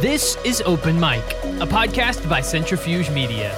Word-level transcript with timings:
This 0.00 0.38
is 0.46 0.62
Open 0.62 0.98
Mic, 0.98 1.22
a 1.60 1.66
podcast 1.66 2.26
by 2.26 2.40
Centrifuge 2.40 3.10
Media. 3.10 3.50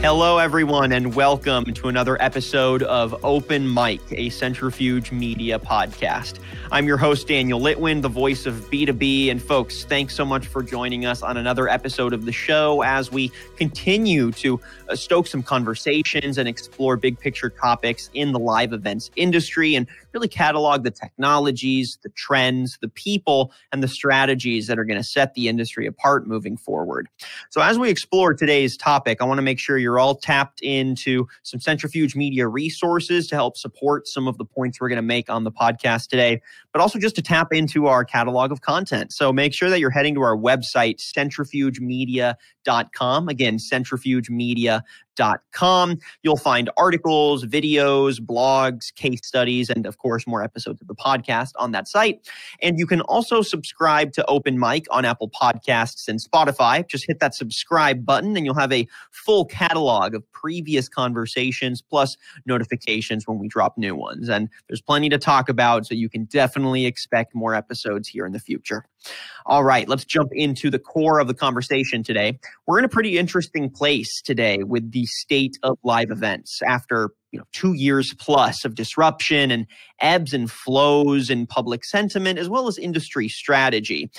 Hello, 0.00 0.38
everyone, 0.38 0.92
and 0.92 1.16
welcome 1.16 1.64
to 1.74 1.88
another 1.88 2.16
episode 2.22 2.84
of 2.84 3.22
Open 3.24 3.74
Mic, 3.74 4.00
a 4.12 4.30
Centrifuge 4.30 5.10
Media 5.10 5.58
podcast. 5.58 6.38
I'm 6.70 6.86
your 6.86 6.96
host, 6.96 7.26
Daniel 7.26 7.60
Litwin, 7.60 8.00
the 8.00 8.08
voice 8.08 8.46
of 8.46 8.54
B2B. 8.70 9.30
And 9.30 9.42
folks, 9.42 9.82
thanks 9.82 10.14
so 10.14 10.24
much 10.24 10.46
for 10.46 10.62
joining 10.62 11.04
us 11.04 11.20
on 11.22 11.36
another 11.36 11.68
episode 11.68 12.12
of 12.12 12.24
the 12.24 12.32
show 12.32 12.82
as 12.82 13.10
we 13.10 13.32
continue 13.56 14.30
to 14.32 14.60
uh, 14.88 14.94
stoke 14.94 15.26
some 15.26 15.42
conversations 15.42 16.38
and 16.38 16.48
explore 16.48 16.96
big 16.96 17.18
picture 17.18 17.50
topics 17.50 18.08
in 18.14 18.30
the 18.30 18.38
live 18.38 18.72
events 18.72 19.10
industry 19.16 19.74
and 19.74 19.86
really 20.12 20.28
catalog 20.28 20.84
the 20.84 20.90
technologies, 20.90 21.98
the 22.02 22.08
trends, 22.10 22.78
the 22.80 22.88
people, 22.88 23.52
and 23.72 23.82
the 23.82 23.88
strategies 23.88 24.66
that 24.66 24.78
are 24.78 24.84
going 24.84 24.98
to 24.98 25.04
set 25.04 25.34
the 25.34 25.48
industry 25.48 25.86
apart 25.86 26.26
moving 26.26 26.56
forward. 26.56 27.08
So, 27.50 27.60
as 27.60 27.78
we 27.78 27.90
explore 27.90 28.34
today's 28.34 28.76
topic, 28.76 29.18
I 29.20 29.24
want 29.24 29.38
to 29.38 29.42
make 29.42 29.58
sure 29.58 29.78
you're 29.78 29.98
all 29.98 30.14
tapped 30.14 30.60
into 30.62 31.26
some 31.42 31.60
Centrifuge 31.60 32.16
Media 32.16 32.46
resources 32.48 33.26
to 33.28 33.34
help 33.34 33.56
support 33.56 34.08
some 34.08 34.28
of 34.28 34.38
the 34.38 34.44
points 34.44 34.80
we're 34.80 34.88
going 34.88 34.96
to 34.96 35.02
make 35.02 35.30
on 35.30 35.44
the 35.44 35.52
podcast 35.52 36.08
today, 36.08 36.40
but 36.72 36.80
also 36.80 36.98
just 36.98 37.14
to 37.16 37.22
tap 37.22 37.52
into 37.52 37.86
our 37.86 38.04
catalog 38.04 38.52
of 38.52 38.60
content. 38.60 39.12
So, 39.12 39.32
make 39.32 39.54
sure 39.54 39.70
that 39.70 39.80
you're 39.80 39.90
heading 39.90 40.14
to 40.14 40.22
our 40.22 40.36
website, 40.36 40.98
centrifugemedia.com. 40.98 43.28
Again, 43.28 43.58
centrifugemedia.com 43.58 44.82
You'll 46.22 46.36
find 46.36 46.70
articles, 46.76 47.44
videos, 47.44 48.20
blogs, 48.20 48.94
case 48.94 49.20
studies, 49.22 49.68
and 49.68 49.86
of 49.86 49.98
course, 49.98 50.26
more 50.26 50.42
episodes 50.42 50.80
of 50.80 50.88
the 50.88 50.94
podcast 50.94 51.52
on 51.58 51.72
that 51.72 51.88
site. 51.88 52.26
And 52.62 52.78
you 52.78 52.86
can 52.86 53.00
also 53.02 53.42
subscribe 53.42 54.12
to 54.14 54.24
Open 54.26 54.58
Mic 54.58 54.86
on 54.90 55.04
Apple 55.04 55.28
Podcasts 55.28 56.08
and 56.08 56.20
Spotify. 56.20 56.86
Just 56.86 57.06
hit 57.06 57.20
that 57.20 57.34
subscribe 57.34 58.06
button, 58.06 58.36
and 58.36 58.46
you'll 58.46 58.54
have 58.54 58.72
a 58.72 58.86
full 59.10 59.44
catalog 59.44 60.14
of 60.14 60.30
previous 60.32 60.88
conversations 60.88 61.82
plus 61.82 62.16
notifications 62.46 63.26
when 63.26 63.38
we 63.38 63.48
drop 63.48 63.76
new 63.76 63.94
ones. 63.94 64.28
And 64.28 64.48
there's 64.68 64.80
plenty 64.80 65.08
to 65.10 65.18
talk 65.18 65.48
about, 65.48 65.86
so 65.86 65.94
you 65.94 66.08
can 66.08 66.24
definitely 66.24 66.59
expect 66.86 67.34
more 67.34 67.54
episodes 67.54 68.08
here 68.08 68.26
in 68.26 68.32
the 68.32 68.38
future. 68.38 68.84
All 69.46 69.64
right, 69.64 69.88
let's 69.88 70.04
jump 70.04 70.30
into 70.32 70.70
the 70.70 70.78
core 70.78 71.18
of 71.18 71.26
the 71.26 71.34
conversation 71.34 72.02
today. 72.02 72.38
We're 72.66 72.78
in 72.78 72.84
a 72.84 72.88
pretty 72.88 73.18
interesting 73.18 73.70
place 73.70 74.20
today 74.22 74.62
with 74.62 74.92
the 74.92 75.06
state 75.06 75.56
of 75.62 75.78
live 75.82 76.10
events 76.10 76.60
after 76.66 77.10
you 77.32 77.38
know 77.38 77.44
two 77.52 77.72
years 77.74 78.14
plus 78.18 78.64
of 78.64 78.74
disruption 78.74 79.50
and 79.50 79.66
ebbs 80.00 80.34
and 80.34 80.50
flows 80.50 81.30
in 81.30 81.46
public 81.46 81.84
sentiment 81.84 82.38
as 82.38 82.48
well 82.48 82.68
as 82.68 82.78
industry 82.78 83.28
strategy. 83.28 84.10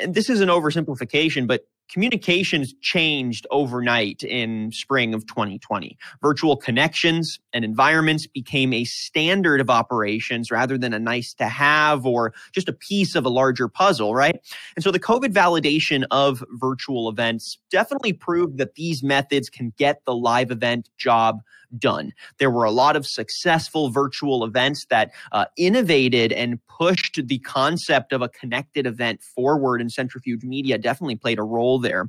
And 0.00 0.14
this 0.14 0.30
is 0.30 0.40
an 0.40 0.48
oversimplification, 0.48 1.46
but 1.46 1.62
communications 1.92 2.72
changed 2.80 3.46
overnight 3.50 4.22
in 4.22 4.72
spring 4.72 5.12
of 5.12 5.26
2020. 5.26 5.98
Virtual 6.22 6.56
connections 6.56 7.38
and 7.52 7.64
environments 7.64 8.26
became 8.26 8.72
a 8.72 8.84
standard 8.84 9.60
of 9.60 9.68
operations 9.68 10.50
rather 10.50 10.78
than 10.78 10.94
a 10.94 10.98
nice 10.98 11.34
to 11.34 11.44
have 11.44 12.06
or 12.06 12.32
just 12.52 12.68
a 12.68 12.72
piece 12.72 13.14
of 13.14 13.26
a 13.26 13.28
larger 13.28 13.68
puzzle, 13.68 14.14
right? 14.14 14.40
And 14.74 14.82
so 14.82 14.90
the 14.90 15.00
COVID 15.00 15.32
validation 15.32 16.04
of 16.10 16.42
virtual 16.52 17.08
events 17.08 17.58
definitely 17.70 18.14
proved 18.14 18.56
that 18.58 18.74
these 18.74 19.02
methods 19.02 19.50
can 19.50 19.72
get 19.76 20.02
the 20.06 20.14
live 20.14 20.50
event 20.50 20.88
job 20.96 21.40
done. 21.78 22.12
There 22.38 22.50
were 22.50 22.64
a 22.64 22.70
lot 22.70 22.96
of 22.96 23.06
successful 23.06 23.90
virtual 23.90 24.44
events 24.44 24.86
that 24.90 25.12
uh, 25.32 25.46
innovated 25.56 26.32
and 26.32 26.58
pushed 26.66 27.20
the 27.26 27.38
concept 27.38 28.12
of 28.12 28.22
a 28.22 28.28
connected 28.28 28.86
event 28.86 29.22
forward, 29.22 29.80
and 29.80 29.90
Centrifuge 29.90 30.44
Media 30.44 30.78
definitely 30.78 31.16
played 31.16 31.38
a 31.38 31.42
role 31.42 31.78
there. 31.82 32.08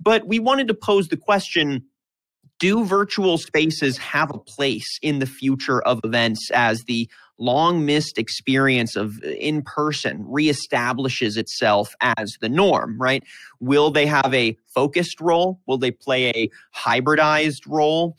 But 0.00 0.26
we 0.26 0.38
wanted 0.38 0.68
to 0.68 0.74
pose 0.74 1.08
the 1.08 1.16
question 1.16 1.84
do 2.58 2.84
virtual 2.84 3.36
spaces 3.38 3.98
have 3.98 4.30
a 4.30 4.38
place 4.38 4.98
in 5.02 5.18
the 5.18 5.26
future 5.26 5.82
of 5.82 6.00
events 6.04 6.50
as 6.54 6.84
the 6.84 7.08
long 7.38 7.84
missed 7.84 8.16
experience 8.16 8.96
of 8.96 9.18
uh, 9.24 9.28
in 9.28 9.62
person 9.62 10.24
reestablishes 10.24 11.36
itself 11.36 11.94
as 12.00 12.38
the 12.40 12.48
norm, 12.48 12.98
right? 12.98 13.22
Will 13.60 13.90
they 13.90 14.06
have 14.06 14.32
a 14.32 14.56
focused 14.66 15.20
role? 15.20 15.60
Will 15.66 15.78
they 15.78 15.90
play 15.90 16.30
a 16.30 16.50
hybridized 16.74 17.66
role? 17.66 18.16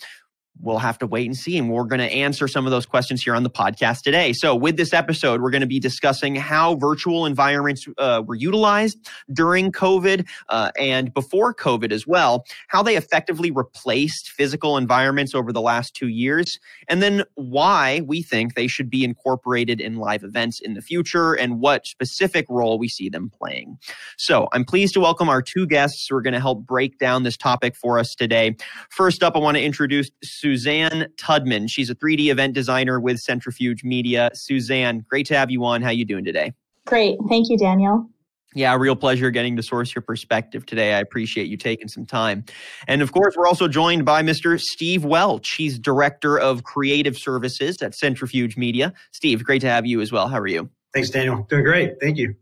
We'll 0.61 0.77
have 0.79 0.97
to 0.99 1.07
wait 1.07 1.25
and 1.25 1.35
see. 1.35 1.57
And 1.57 1.69
we're 1.69 1.83
going 1.83 1.99
to 1.99 2.11
answer 2.11 2.47
some 2.47 2.65
of 2.65 2.71
those 2.71 2.85
questions 2.85 3.23
here 3.23 3.35
on 3.35 3.43
the 3.43 3.49
podcast 3.49 4.01
today. 4.01 4.33
So, 4.33 4.55
with 4.55 4.77
this 4.77 4.93
episode, 4.93 5.41
we're 5.41 5.51
going 5.51 5.61
to 5.61 5.67
be 5.67 5.79
discussing 5.79 6.35
how 6.35 6.75
virtual 6.75 7.25
environments 7.25 7.87
uh, 7.97 8.23
were 8.25 8.35
utilized 8.35 8.97
during 9.31 9.71
COVID 9.71 10.27
uh, 10.49 10.71
and 10.79 11.13
before 11.13 11.53
COVID 11.53 11.91
as 11.91 12.07
well, 12.07 12.45
how 12.67 12.81
they 12.81 12.95
effectively 12.95 13.51
replaced 13.51 14.29
physical 14.29 14.77
environments 14.77 15.35
over 15.35 15.51
the 15.51 15.61
last 15.61 15.93
two 15.93 16.07
years, 16.07 16.59
and 16.87 17.01
then 17.01 17.23
why 17.35 18.01
we 18.05 18.21
think 18.21 18.55
they 18.55 18.67
should 18.67 18.89
be 18.89 19.03
incorporated 19.03 19.79
in 19.79 19.97
live 19.97 20.23
events 20.23 20.59
in 20.59 20.73
the 20.73 20.81
future 20.81 21.33
and 21.33 21.59
what 21.59 21.85
specific 21.85 22.45
role 22.49 22.77
we 22.77 22.87
see 22.87 23.09
them 23.09 23.29
playing. 23.29 23.77
So, 24.17 24.47
I'm 24.53 24.65
pleased 24.65 24.93
to 24.95 24.99
welcome 24.99 25.29
our 25.29 25.41
two 25.41 25.67
guests 25.67 26.07
who 26.09 26.15
are 26.15 26.21
going 26.21 26.33
to 26.33 26.39
help 26.39 26.65
break 26.65 26.97
down 26.99 27.23
this 27.23 27.37
topic 27.37 27.75
for 27.75 27.99
us 27.99 28.15
today. 28.15 28.55
First 28.89 29.23
up, 29.23 29.35
I 29.35 29.39
want 29.39 29.57
to 29.57 29.63
introduce 29.63 30.09
Suzanne 30.47 31.07
Tudman. 31.17 31.69
She's 31.69 31.89
a 31.89 31.95
3D 31.95 32.31
event 32.31 32.53
designer 32.53 33.01
with 33.01 33.17
Centrifuge 33.17 33.83
Media. 33.83 34.29
Suzanne, 34.33 35.03
great 35.09 35.25
to 35.25 35.37
have 35.37 35.51
you 35.51 35.65
on. 35.65 35.81
How 35.81 35.89
are 35.89 35.93
you 35.93 36.05
doing 36.05 36.23
today? 36.23 36.53
Great. 36.85 37.17
Thank 37.27 37.49
you, 37.49 37.57
Daniel. 37.57 38.09
Yeah, 38.55 38.73
real 38.77 38.95
pleasure 38.95 39.29
getting 39.29 39.57
to 39.57 39.61
source 39.61 39.93
your 39.93 40.03
perspective 40.03 40.65
today. 40.65 40.93
I 40.93 40.99
appreciate 40.99 41.47
you 41.47 41.57
taking 41.57 41.89
some 41.89 42.05
time. 42.05 42.45
And 42.87 43.01
of 43.01 43.11
course, 43.11 43.35
we're 43.35 43.45
also 43.45 43.67
joined 43.67 44.05
by 44.05 44.23
Mr. 44.23 44.57
Steve 44.57 45.03
Welch. 45.03 45.51
He's 45.55 45.77
Director 45.77 46.39
of 46.39 46.63
Creative 46.63 47.17
Services 47.17 47.75
at 47.81 47.93
Centrifuge 47.93 48.55
Media. 48.55 48.93
Steve, 49.11 49.43
great 49.43 49.59
to 49.63 49.69
have 49.69 49.85
you 49.85 49.99
as 49.99 50.13
well. 50.13 50.29
How 50.29 50.39
are 50.39 50.47
you? 50.47 50.69
Thanks, 50.93 51.09
Daniel. 51.09 51.45
Doing 51.49 51.65
great. 51.65 51.95
Thank 51.99 52.15
you. 52.17 52.35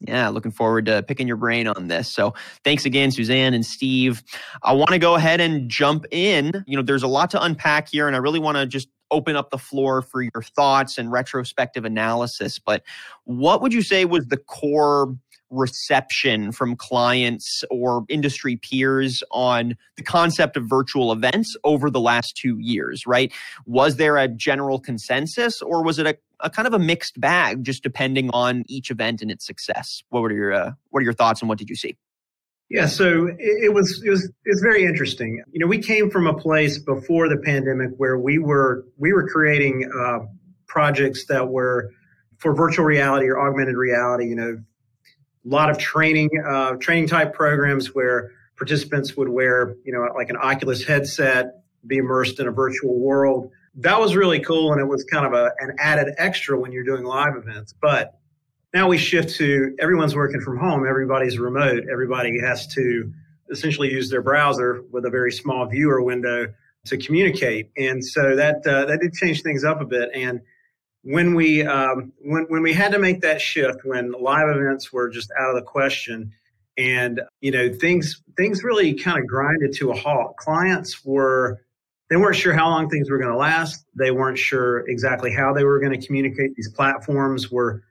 Yeah, 0.00 0.28
looking 0.28 0.50
forward 0.50 0.86
to 0.86 1.02
picking 1.02 1.26
your 1.26 1.38
brain 1.38 1.66
on 1.66 1.88
this. 1.88 2.10
So, 2.12 2.34
thanks 2.64 2.84
again, 2.84 3.10
Suzanne 3.10 3.54
and 3.54 3.64
Steve. 3.64 4.22
I 4.62 4.72
want 4.72 4.90
to 4.90 4.98
go 4.98 5.14
ahead 5.14 5.40
and 5.40 5.70
jump 5.70 6.04
in. 6.10 6.64
You 6.66 6.76
know, 6.76 6.82
there's 6.82 7.02
a 7.02 7.08
lot 7.08 7.30
to 7.30 7.42
unpack 7.42 7.88
here, 7.88 8.06
and 8.06 8.14
I 8.14 8.18
really 8.18 8.38
want 8.38 8.58
to 8.58 8.66
just 8.66 8.88
open 9.10 9.36
up 9.36 9.50
the 9.50 9.58
floor 9.58 10.02
for 10.02 10.20
your 10.20 10.42
thoughts 10.42 10.98
and 10.98 11.10
retrospective 11.10 11.84
analysis. 11.84 12.58
But 12.58 12.82
what 13.24 13.62
would 13.62 13.72
you 13.72 13.82
say 13.82 14.04
was 14.04 14.26
the 14.26 14.36
core 14.36 15.16
reception 15.50 16.52
from 16.52 16.76
clients 16.76 17.62
or 17.70 18.04
industry 18.08 18.56
peers 18.56 19.22
on 19.30 19.76
the 19.96 20.02
concept 20.02 20.56
of 20.56 20.64
virtual 20.64 21.12
events 21.12 21.56
over 21.64 21.90
the 21.90 22.00
last 22.00 22.36
two 22.36 22.58
years, 22.58 23.06
right? 23.06 23.32
Was 23.64 23.96
there 23.96 24.16
a 24.16 24.28
general 24.28 24.78
consensus 24.78 25.62
or 25.62 25.82
was 25.82 25.98
it 25.98 26.06
a 26.06 26.16
a 26.40 26.50
kind 26.50 26.68
of 26.68 26.74
a 26.74 26.78
mixed 26.78 27.20
bag, 27.20 27.64
just 27.64 27.82
depending 27.82 28.30
on 28.30 28.64
each 28.68 28.90
event 28.90 29.22
and 29.22 29.30
its 29.30 29.46
success. 29.46 30.02
What 30.10 30.20
were 30.20 30.32
your 30.32 30.52
uh, 30.52 30.72
What 30.90 31.00
are 31.00 31.04
your 31.04 31.12
thoughts 31.12 31.40
and 31.40 31.48
what 31.48 31.58
did 31.58 31.70
you 31.70 31.76
see? 31.76 31.96
Yeah, 32.68 32.86
so 32.86 33.28
it, 33.38 33.72
was 33.72 34.02
it 34.04 34.10
was 34.10 34.28
it's 34.44 34.60
very 34.60 34.84
interesting. 34.84 35.40
You 35.52 35.60
know, 35.60 35.68
we 35.68 35.78
came 35.78 36.10
from 36.10 36.26
a 36.26 36.34
place 36.34 36.78
before 36.78 37.28
the 37.28 37.36
pandemic 37.36 37.90
where 37.96 38.18
we 38.18 38.38
were 38.38 38.84
we 38.96 39.12
were 39.12 39.28
creating 39.28 39.88
uh, 39.96 40.18
projects 40.66 41.26
that 41.26 41.48
were 41.48 41.92
for 42.38 42.54
virtual 42.54 42.84
reality 42.84 43.28
or 43.28 43.38
augmented 43.38 43.76
reality. 43.76 44.26
You 44.26 44.34
know, 44.34 44.58
a 45.46 45.48
lot 45.48 45.70
of 45.70 45.78
training 45.78 46.30
uh, 46.44 46.72
training 46.76 47.08
type 47.08 47.34
programs 47.34 47.94
where 47.94 48.32
participants 48.56 49.16
would 49.16 49.28
wear 49.28 49.74
you 49.84 49.92
know 49.92 50.08
like 50.14 50.30
an 50.30 50.36
Oculus 50.36 50.84
headset, 50.84 51.62
be 51.86 51.98
immersed 51.98 52.40
in 52.40 52.48
a 52.48 52.52
virtual 52.52 52.98
world. 52.98 53.50
That 53.76 54.00
was 54.00 54.16
really 54.16 54.40
cool 54.40 54.72
and 54.72 54.80
it 54.80 54.86
was 54.86 55.04
kind 55.04 55.26
of 55.26 55.32
a, 55.32 55.52
an 55.58 55.76
added 55.78 56.14
extra 56.16 56.58
when 56.58 56.72
you're 56.72 56.84
doing 56.84 57.04
live 57.04 57.36
events. 57.36 57.74
But 57.80 58.18
now 58.72 58.88
we 58.88 58.98
shift 58.98 59.36
to 59.36 59.76
everyone's 59.78 60.16
working 60.16 60.40
from 60.40 60.58
home 60.58 60.86
everybody's 60.88 61.38
remote 61.38 61.84
everybody 61.90 62.40
has 62.40 62.66
to 62.68 63.12
essentially 63.50 63.92
use 63.92 64.10
their 64.10 64.22
browser 64.22 64.82
with 64.90 65.04
a 65.04 65.10
very 65.10 65.30
small 65.30 65.66
viewer 65.66 66.02
window 66.02 66.52
to 66.86 66.96
communicate. 66.96 67.70
And 67.76 68.04
so 68.04 68.36
that 68.36 68.66
uh, 68.66 68.86
that 68.86 69.00
did 69.00 69.12
change 69.12 69.42
things 69.42 69.64
up 69.64 69.80
a 69.80 69.84
bit. 69.84 70.10
And 70.14 70.40
when 71.06 71.34
we 71.34 71.64
um, 71.64 72.12
when, 72.20 72.46
when 72.48 72.62
we 72.62 72.72
had 72.72 72.90
to 72.92 72.98
make 72.98 73.20
that 73.20 73.40
shift 73.40 73.84
when 73.84 74.12
live 74.12 74.48
events 74.48 74.92
were 74.92 75.08
just 75.08 75.30
out 75.38 75.50
of 75.50 75.54
the 75.54 75.62
question 75.62 76.32
and 76.76 77.20
you 77.40 77.52
know 77.52 77.72
things 77.72 78.22
things 78.36 78.64
really 78.64 78.92
kind 78.94 79.18
of 79.18 79.26
grinded 79.26 79.72
to 79.72 79.92
a 79.92 79.96
halt 79.96 80.36
clients 80.36 81.04
were 81.04 81.60
they 82.10 82.16
weren't 82.16 82.36
sure 82.36 82.52
how 82.52 82.68
long 82.68 82.88
things 82.88 83.10
were 83.10 83.18
going 83.18 83.30
to 83.30 83.36
last. 83.36 83.84
They 83.94 84.10
weren't 84.10 84.38
sure 84.38 84.88
exactly 84.88 85.32
how 85.32 85.52
they 85.52 85.64
were 85.64 85.80
going 85.80 85.98
to 85.98 86.06
communicate. 86.06 86.54
These 86.54 86.70
platforms 86.70 87.50
were, 87.50 87.82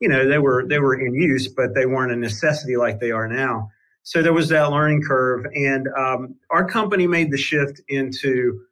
you 0.00 0.08
know, 0.08 0.28
they 0.28 0.38
were 0.38 0.66
they 0.66 0.78
were 0.78 0.98
in 0.98 1.14
use, 1.14 1.48
but 1.48 1.74
they 1.74 1.86
weren't 1.86 2.12
a 2.12 2.16
necessity 2.16 2.76
like 2.76 3.00
they 3.00 3.10
are 3.10 3.28
now. 3.28 3.70
So 4.02 4.22
there 4.22 4.32
was 4.32 4.48
that 4.48 4.70
learning 4.70 5.02
curve, 5.02 5.46
and 5.54 5.88
um, 5.96 6.34
our 6.50 6.66
company 6.66 7.06
made 7.06 7.30
the 7.30 7.38
shift 7.38 7.80
into 7.88 8.62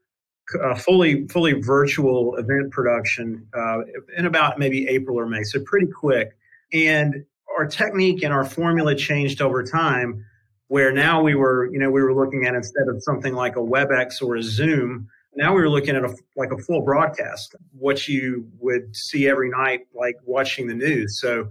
a 0.54 0.76
fully 0.76 1.26
fully 1.28 1.52
virtual 1.52 2.36
event 2.36 2.70
production 2.70 3.46
uh, 3.54 3.78
in 4.16 4.26
about 4.26 4.58
maybe 4.58 4.88
April 4.88 5.18
or 5.18 5.26
May, 5.26 5.42
so 5.42 5.60
pretty 5.60 5.86
quick. 5.86 6.36
And 6.72 7.24
our 7.56 7.66
technique 7.66 8.22
and 8.22 8.32
our 8.32 8.44
formula 8.44 8.94
changed 8.94 9.42
over 9.42 9.62
time 9.62 10.24
where 10.68 10.92
now 10.92 11.20
we 11.20 11.34
were, 11.34 11.68
you 11.72 11.80
know, 11.80 11.90
we 11.90 12.00
were 12.00 12.14
looking 12.14 12.46
at 12.46 12.54
instead 12.54 12.86
of 12.88 13.02
something 13.02 13.34
like 13.34 13.56
a 13.56 13.60
WebEx 13.60 14.22
or 14.22 14.36
a 14.36 14.42
Zoom, 14.42 15.08
now 15.34 15.54
we 15.54 15.60
were 15.60 15.68
looking 15.68 15.96
at 15.96 16.04
a 16.04 16.14
like 16.36 16.52
a 16.52 16.58
full 16.58 16.82
broadcast, 16.82 17.54
what 17.72 18.08
you 18.08 18.48
would 18.58 18.94
see 18.94 19.28
every 19.28 19.50
night, 19.50 19.80
like 19.94 20.16
watching 20.24 20.66
the 20.66 20.74
news. 20.74 21.20
So 21.20 21.48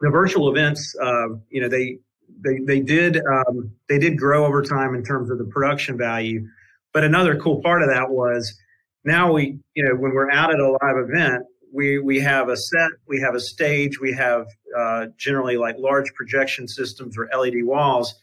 the 0.00 0.10
virtual 0.10 0.50
events, 0.50 0.94
uh, 1.02 1.28
you 1.48 1.60
know, 1.60 1.68
they 1.68 1.98
they 2.42 2.58
they 2.66 2.80
did 2.80 3.20
um, 3.26 3.70
they 3.88 3.98
did 3.98 4.18
grow 4.18 4.46
over 4.46 4.62
time 4.62 4.94
in 4.94 5.04
terms 5.04 5.30
of 5.30 5.38
the 5.38 5.44
production 5.44 5.98
value. 5.98 6.46
But 6.92 7.04
another 7.04 7.36
cool 7.36 7.60
part 7.62 7.82
of 7.82 7.88
that 7.88 8.10
was 8.10 8.58
now 9.04 9.32
we, 9.32 9.58
you 9.74 9.84
know, 9.84 9.94
when 9.94 10.12
we're 10.12 10.30
out 10.30 10.52
at 10.52 10.60
a 10.60 10.70
live 10.82 10.96
event, 10.96 11.44
we 11.72 11.98
we 11.98 12.20
have 12.20 12.48
a 12.48 12.56
set, 12.56 12.90
we 13.06 13.20
have 13.20 13.34
a 13.34 13.40
stage, 13.40 14.00
we 14.00 14.12
have 14.12 14.46
uh, 14.76 15.06
generally 15.16 15.56
like 15.56 15.76
large 15.78 16.12
projection 16.14 16.66
systems 16.66 17.16
or 17.16 17.28
LED 17.36 17.64
walls. 17.64 18.14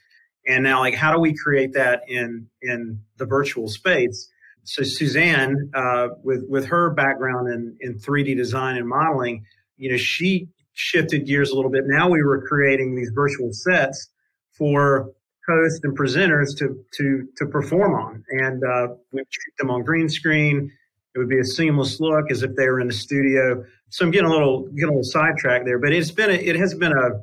And 0.46 0.64
now 0.64 0.80
like 0.80 0.96
how 0.96 1.14
do 1.14 1.20
we 1.20 1.36
create 1.36 1.74
that 1.74 2.02
in 2.08 2.48
in 2.62 3.02
the 3.18 3.26
virtual 3.26 3.68
space? 3.68 4.30
So 4.64 4.84
suzanne 4.84 5.72
uh, 5.74 6.10
with 6.24 6.44
with 6.50 6.66
her 6.66 6.90
background 6.92 7.48
in 7.48 7.78
in 7.80 8.00
3d 8.00 8.36
design 8.36 8.76
and 8.76 8.88
modeling 8.88 9.46
you 9.78 9.92
know 9.92 9.98
she 9.98 10.50
shifted 10.74 11.26
gears 11.26 11.50
a 11.50 11.56
little 11.56 11.72
bit. 11.72 11.84
Now 11.88 12.10
we 12.10 12.22
were 12.22 12.46
creating 12.48 12.96
these 12.96 13.12
virtual 13.14 13.52
sets 13.52 14.10
for 14.52 15.12
hosts 15.48 15.80
and 15.84 15.98
presenters 15.98 16.58
to 16.58 16.84
to 16.94 17.28
to 17.38 17.46
perform 17.46 17.94
on. 17.94 18.24
And 18.30 18.64
uh, 18.64 18.88
we 19.12 19.20
treat 19.20 19.58
them 19.58 19.70
on 19.70 19.84
green 19.84 20.10
screen. 20.10 20.72
It 21.16 21.20
would 21.20 21.30
be 21.30 21.40
a 21.40 21.46
seamless 21.46 22.00
look 22.00 22.30
as 22.30 22.44
if 22.44 22.56
they 22.56 22.68
were 22.68 22.80
in 22.80 22.88
the 22.88 22.94
studio. 22.94 23.64
So 23.90 24.06
i'm 24.06 24.12
getting 24.12 24.28
a 24.28 24.32
little 24.32 24.64
getting 24.68 24.90
a 24.90 24.98
little 24.98 25.04
sidetracked 25.04 25.64
there 25.64 25.80
but 25.80 25.94
it's 25.94 26.12
been 26.12 26.30
a, 26.30 26.34
it 26.34 26.58
has 26.58 26.74
been 26.74 26.92
a 26.92 27.22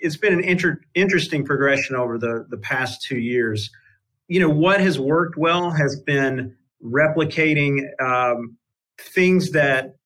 it's 0.00 0.16
been 0.16 0.32
an 0.32 0.40
inter- 0.40 0.80
interesting 0.94 1.44
progression 1.44 1.96
over 1.96 2.18
the, 2.18 2.46
the 2.48 2.56
past 2.56 3.02
two 3.02 3.18
years. 3.18 3.70
You 4.28 4.40
know, 4.40 4.48
what 4.48 4.80
has 4.80 4.98
worked 4.98 5.36
well 5.36 5.70
has 5.70 6.00
been 6.00 6.56
replicating 6.84 7.82
um, 8.00 8.56
things 8.98 9.50
that 9.52 9.96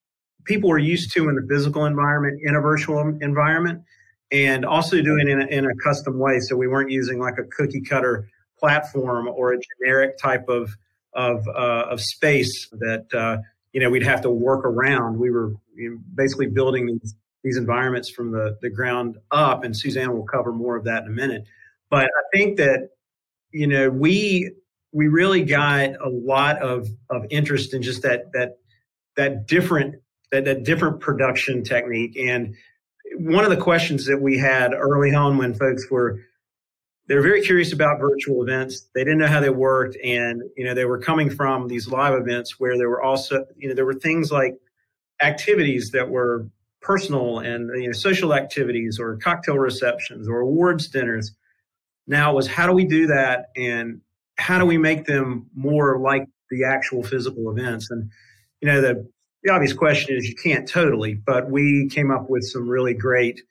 people 0.45 0.69
were 0.69 0.79
used 0.79 1.13
to 1.13 1.29
in 1.29 1.37
the 1.37 1.47
physical 1.49 1.85
environment 1.85 2.41
in 2.43 2.55
a 2.55 2.61
virtual 2.61 3.01
environment 3.21 3.83
and 4.35 4.65
also 4.65 5.01
doing 5.01 5.29
it 5.29 5.33
in 5.33 5.41
a, 5.41 5.47
in 5.47 5.65
a 5.65 5.75
custom 5.77 6.19
way. 6.19 6.41
So 6.41 6.57
we 6.57 6.67
weren't 6.67 6.91
using 6.91 7.21
like 7.21 7.39
a 7.39 7.45
cookie 7.45 7.81
cutter 7.81 8.29
platform 8.59 9.29
or 9.29 9.53
a 9.53 9.59
generic 9.79 10.19
type 10.19 10.49
of 10.49 10.71
of, 11.17 11.47
uh, 11.47 11.87
of 11.91 12.01
space 12.01 12.69
that 12.73 13.07
uh, 13.15 13.37
you 13.73 13.81
know 13.81 13.89
we'd 13.89 14.03
have 14.03 14.23
to 14.23 14.31
work 14.31 14.65
around. 14.65 15.19
We 15.19 15.31
were 15.31 15.55
basically 16.15 16.47
building 16.47 16.87
these 16.87 17.15
these 17.45 17.57
environments 17.59 18.11
from 18.11 18.33
the, 18.33 18.57
the 18.63 18.71
ground 18.71 19.19
up. 19.31 19.63
And 19.63 19.77
Suzanne 19.77 20.13
will 20.15 20.25
cover 20.25 20.51
more 20.51 20.77
of 20.77 20.85
that 20.85 21.03
in 21.03 21.09
a 21.09 21.13
minute. 21.13 21.45
But 21.91 22.07
I 22.07 22.23
think 22.37 22.57
that, 22.57 22.89
you 23.53 23.67
know, 23.69 23.91
we 23.91 24.51
we 24.91 25.09
really 25.09 25.45
got 25.45 25.91
a 26.01 26.09
lot 26.09 26.63
of, 26.63 26.89
of 27.11 27.27
interest 27.31 27.75
in 27.75 27.83
just 27.83 28.03
that 28.03 28.33
that 28.33 28.57
that 29.17 29.47
different 29.47 29.97
that, 30.33 30.47
that 30.47 30.65
different 30.65 31.01
production 31.01 31.63
technique. 31.63 32.17
And 32.19 32.57
one 33.17 33.45
of 33.45 33.51
the 33.51 33.57
questions 33.57 34.07
that 34.07 34.21
we 34.21 34.39
had 34.39 34.73
early 34.73 35.15
on 35.15 35.39
when 35.39 35.55
folks 35.55 35.91
were 35.91 36.21
they 37.07 37.15
were 37.15 37.23
very 37.23 37.43
curious 37.43 37.73
about 37.73 38.01
virtual 38.01 38.43
events. 38.43 38.89
They 38.95 39.05
didn't 39.05 39.19
know 39.19 39.27
how 39.27 39.41
they 39.41 39.51
worked, 39.51 39.97
and 40.03 40.43
you 40.57 40.65
know 40.65 40.75
they 40.75 40.87
were 40.87 40.99
coming 40.99 41.31
from 41.31 41.69
these 41.69 41.89
live 41.89 42.15
events 42.15 42.59
where 42.59 42.79
there 42.79 42.89
were 42.89 43.03
also 43.03 43.45
you 43.57 43.69
know 43.69 43.75
there 43.75 43.85
were 43.85 43.95
things 43.95 44.33
like 44.33 44.55
activities 45.23 45.91
that 45.91 46.09
were 46.09 46.47
personal 46.81 47.39
and 47.39 47.71
you 47.81 47.89
know, 47.89 47.93
social 47.93 48.35
activities 48.35 48.99
or 48.99 49.17
cocktail 49.17 49.59
receptions 49.59 50.29
or 50.29 50.41
awards 50.41 50.89
dinners. 50.89 51.33
Now 52.07 52.35
was 52.35 52.47
how 52.47 52.67
do 52.67 52.73
we 52.73 52.85
do 52.85 53.07
that 53.07 53.47
and 53.57 54.01
how 54.37 54.59
do 54.59 54.67
we 54.67 54.79
make 54.79 55.07
them 55.07 55.47
more 55.55 55.99
like 55.99 56.27
the 56.51 56.65
actual 56.65 57.03
physical 57.03 57.51
events? 57.51 57.91
And 57.91 58.11
you 58.61 58.69
know 58.69 58.81
the 58.81 59.09
the 59.45 59.53
obvious 59.53 59.75
question 59.75 60.17
is 60.17 60.27
you 60.27 60.35
can't 60.35 60.67
totally, 60.67 61.15
but 61.15 61.51
we 61.51 61.89
came 61.91 62.11
up 62.11 62.29
with 62.29 62.43
some 62.45 62.69
really 62.69 62.95
great 62.95 63.43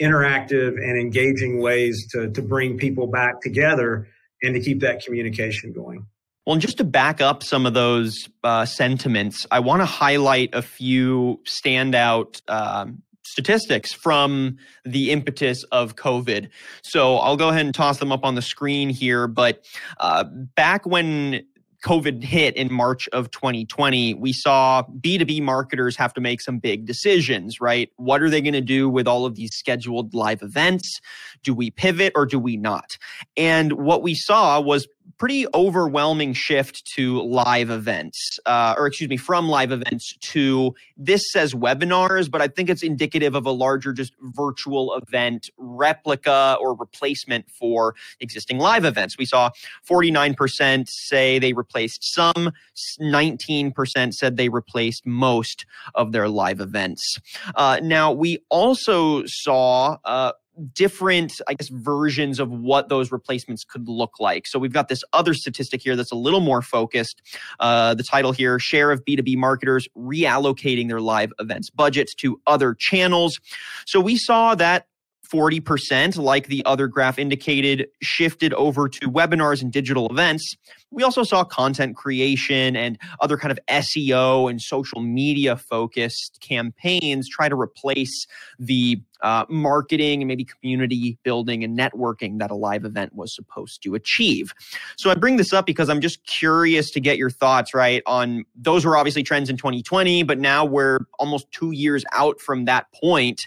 interactive 0.00 0.76
and 0.76 0.98
engaging 0.98 1.60
ways 1.60 2.08
to 2.12 2.30
to 2.30 2.42
bring 2.42 2.78
people 2.78 3.06
back 3.06 3.40
together 3.40 4.08
and 4.42 4.54
to 4.54 4.60
keep 4.60 4.80
that 4.80 5.04
communication 5.04 5.72
going. 5.72 6.06
Well, 6.46 6.54
and 6.54 6.62
just 6.62 6.78
to 6.78 6.84
back 6.84 7.20
up 7.20 7.42
some 7.42 7.66
of 7.66 7.74
those 7.74 8.28
uh, 8.42 8.66
sentiments, 8.66 9.46
I 9.50 9.60
want 9.60 9.80
to 9.80 9.86
highlight 9.86 10.50
a 10.52 10.62
few 10.62 11.40
standout 11.46 12.42
um, 12.48 13.02
statistics 13.24 13.92
from 13.92 14.58
the 14.84 15.10
impetus 15.10 15.64
of 15.72 15.96
COVID. 15.96 16.50
So 16.82 17.16
I'll 17.16 17.38
go 17.38 17.48
ahead 17.48 17.64
and 17.64 17.74
toss 17.74 17.98
them 17.98 18.12
up 18.12 18.24
on 18.24 18.34
the 18.34 18.42
screen 18.42 18.90
here. 18.90 19.26
But 19.26 19.64
uh, 19.98 20.24
back 20.24 20.84
when 20.86 21.46
COVID 21.84 22.24
hit 22.24 22.56
in 22.56 22.72
March 22.72 23.08
of 23.08 23.30
2020, 23.30 24.14
we 24.14 24.32
saw 24.32 24.82
B2B 25.00 25.42
marketers 25.42 25.96
have 25.96 26.14
to 26.14 26.20
make 26.20 26.40
some 26.40 26.58
big 26.58 26.86
decisions, 26.86 27.60
right? 27.60 27.90
What 27.96 28.22
are 28.22 28.30
they 28.30 28.40
going 28.40 28.54
to 28.54 28.62
do 28.62 28.88
with 28.88 29.06
all 29.06 29.26
of 29.26 29.34
these 29.34 29.54
scheduled 29.54 30.14
live 30.14 30.42
events? 30.42 31.00
Do 31.42 31.52
we 31.52 31.70
pivot 31.70 32.14
or 32.16 32.24
do 32.24 32.38
we 32.38 32.56
not? 32.56 32.96
And 33.36 33.74
what 33.74 34.02
we 34.02 34.14
saw 34.14 34.60
was 34.60 34.88
pretty 35.18 35.46
overwhelming 35.54 36.32
shift 36.32 36.84
to 36.94 37.20
live 37.22 37.70
events, 37.70 38.38
uh, 38.46 38.74
or 38.76 38.86
excuse 38.86 39.08
me, 39.08 39.16
from 39.16 39.48
live 39.48 39.70
events 39.70 40.16
to 40.20 40.74
this 40.96 41.22
says 41.30 41.54
webinars, 41.54 42.30
but 42.30 42.40
I 42.40 42.48
think 42.48 42.68
it's 42.68 42.82
indicative 42.82 43.34
of 43.34 43.46
a 43.46 43.50
larger 43.50 43.92
just 43.92 44.12
virtual 44.20 44.94
event 44.94 45.50
replica 45.56 46.56
or 46.60 46.74
replacement 46.74 47.50
for 47.50 47.94
existing 48.20 48.58
live 48.58 48.84
events. 48.84 49.16
We 49.18 49.26
saw 49.26 49.50
49% 49.88 50.88
say 50.88 51.38
they 51.38 51.52
replaced 51.52 51.73
some, 52.00 52.52
19% 53.00 54.12
said 54.12 54.36
they 54.36 54.48
replaced 54.48 55.06
most 55.06 55.66
of 55.94 56.12
their 56.12 56.28
live 56.28 56.60
events. 56.60 57.18
Uh, 57.54 57.80
now, 57.82 58.12
we 58.12 58.38
also 58.50 59.22
saw 59.26 59.96
uh, 60.04 60.32
different, 60.74 61.32
I 61.48 61.54
guess, 61.54 61.68
versions 61.68 62.38
of 62.38 62.50
what 62.50 62.88
those 62.88 63.10
replacements 63.10 63.64
could 63.64 63.88
look 63.88 64.20
like. 64.20 64.46
So 64.46 64.58
we've 64.58 64.72
got 64.72 64.88
this 64.88 65.02
other 65.12 65.34
statistic 65.34 65.82
here 65.82 65.96
that's 65.96 66.12
a 66.12 66.16
little 66.16 66.40
more 66.40 66.62
focused. 66.62 67.20
Uh, 67.60 67.94
the 67.94 68.02
title 68.04 68.32
here 68.32 68.58
share 68.58 68.90
of 68.90 69.04
B2B 69.04 69.36
marketers 69.36 69.88
reallocating 69.96 70.88
their 70.88 71.00
live 71.00 71.32
events 71.38 71.70
budgets 71.70 72.14
to 72.16 72.40
other 72.46 72.74
channels. 72.78 73.38
So 73.86 74.00
we 74.00 74.16
saw 74.16 74.54
that 74.54 74.86
40%, 75.34 76.16
like 76.16 76.46
the 76.46 76.64
other 76.64 76.86
graph 76.86 77.18
indicated, 77.18 77.88
shifted 78.00 78.54
over 78.54 78.88
to 78.88 79.10
webinars 79.10 79.62
and 79.62 79.72
digital 79.72 80.08
events. 80.08 80.56
We 80.92 81.02
also 81.02 81.24
saw 81.24 81.42
content 81.42 81.96
creation 81.96 82.76
and 82.76 82.96
other 83.18 83.36
kind 83.36 83.50
of 83.50 83.58
SEO 83.68 84.48
and 84.48 84.62
social 84.62 85.00
media 85.00 85.56
focused 85.56 86.38
campaigns 86.40 87.28
try 87.28 87.48
to 87.48 87.56
replace 87.56 88.28
the 88.60 89.02
uh, 89.22 89.44
marketing 89.48 90.20
and 90.20 90.28
maybe 90.28 90.44
community 90.44 91.18
building 91.24 91.64
and 91.64 91.76
networking 91.76 92.38
that 92.38 92.52
a 92.52 92.54
live 92.54 92.84
event 92.84 93.12
was 93.12 93.34
supposed 93.34 93.82
to 93.82 93.96
achieve. 93.96 94.52
So 94.96 95.10
I 95.10 95.14
bring 95.16 95.36
this 95.36 95.52
up 95.52 95.66
because 95.66 95.88
I'm 95.88 96.00
just 96.00 96.24
curious 96.26 96.92
to 96.92 97.00
get 97.00 97.18
your 97.18 97.30
thoughts, 97.30 97.74
right? 97.74 98.04
On 98.06 98.44
those 98.54 98.84
were 98.84 98.96
obviously 98.96 99.24
trends 99.24 99.50
in 99.50 99.56
2020, 99.56 100.22
but 100.22 100.38
now 100.38 100.64
we're 100.64 101.00
almost 101.18 101.50
two 101.50 101.72
years 101.72 102.04
out 102.12 102.40
from 102.40 102.66
that 102.66 102.86
point 102.92 103.40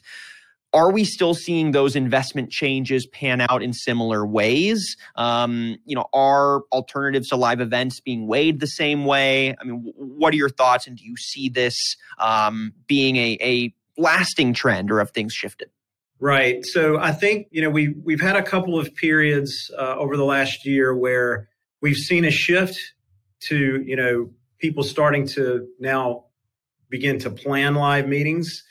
are 0.78 0.92
we 0.92 1.04
still 1.04 1.34
seeing 1.34 1.72
those 1.72 1.96
investment 1.96 2.52
changes 2.52 3.08
pan 3.08 3.42
out 3.42 3.64
in 3.64 3.74
similar 3.74 4.28
ways? 4.28 4.96
Um, 5.16 5.78
you 5.86 5.96
know, 5.96 6.06
are 6.14 6.62
alternatives 6.72 7.30
to 7.30 7.36
live 7.36 7.60
events 7.60 8.00
being 8.00 8.28
weighed 8.28 8.60
the 8.60 8.68
same 8.68 9.04
way? 9.04 9.56
I 9.60 9.64
mean, 9.64 9.92
what 9.96 10.36
are 10.36 10.38
your 10.38 10.50
thoughts, 10.50 10.86
and 10.86 10.96
do 10.96 11.04
you 11.04 11.18
see 11.18 11.50
this 11.50 11.76
um, 12.20 12.74
being 12.86 13.16
a, 13.16 13.38
a 13.42 13.74
lasting 14.00 14.54
trend, 14.54 14.92
or 14.92 15.00
have 15.00 15.10
things 15.10 15.34
shifted? 15.34 15.72
Right. 16.20 16.64
So 16.64 17.00
I 17.00 17.12
think 17.12 17.48
you 17.50 17.64
know 17.64 17.72
we 17.72 17.96
we've 18.04 18.22
had 18.22 18.36
a 18.36 18.44
couple 18.44 18.80
of 18.80 18.94
periods 18.94 19.72
uh, 19.80 19.96
over 19.96 20.16
the 20.16 20.26
last 20.26 20.64
year 20.64 20.96
where 20.96 21.50
we've 21.82 21.98
seen 21.98 22.24
a 22.24 22.32
shift 22.32 22.80
to 23.48 23.82
you 23.84 23.96
know 23.96 24.30
people 24.60 24.84
starting 24.84 25.28
to 25.30 25.68
now 25.80 26.26
begin 26.88 27.18
to 27.20 27.32
plan 27.32 27.74
live 27.74 28.08
meetings 28.08 28.64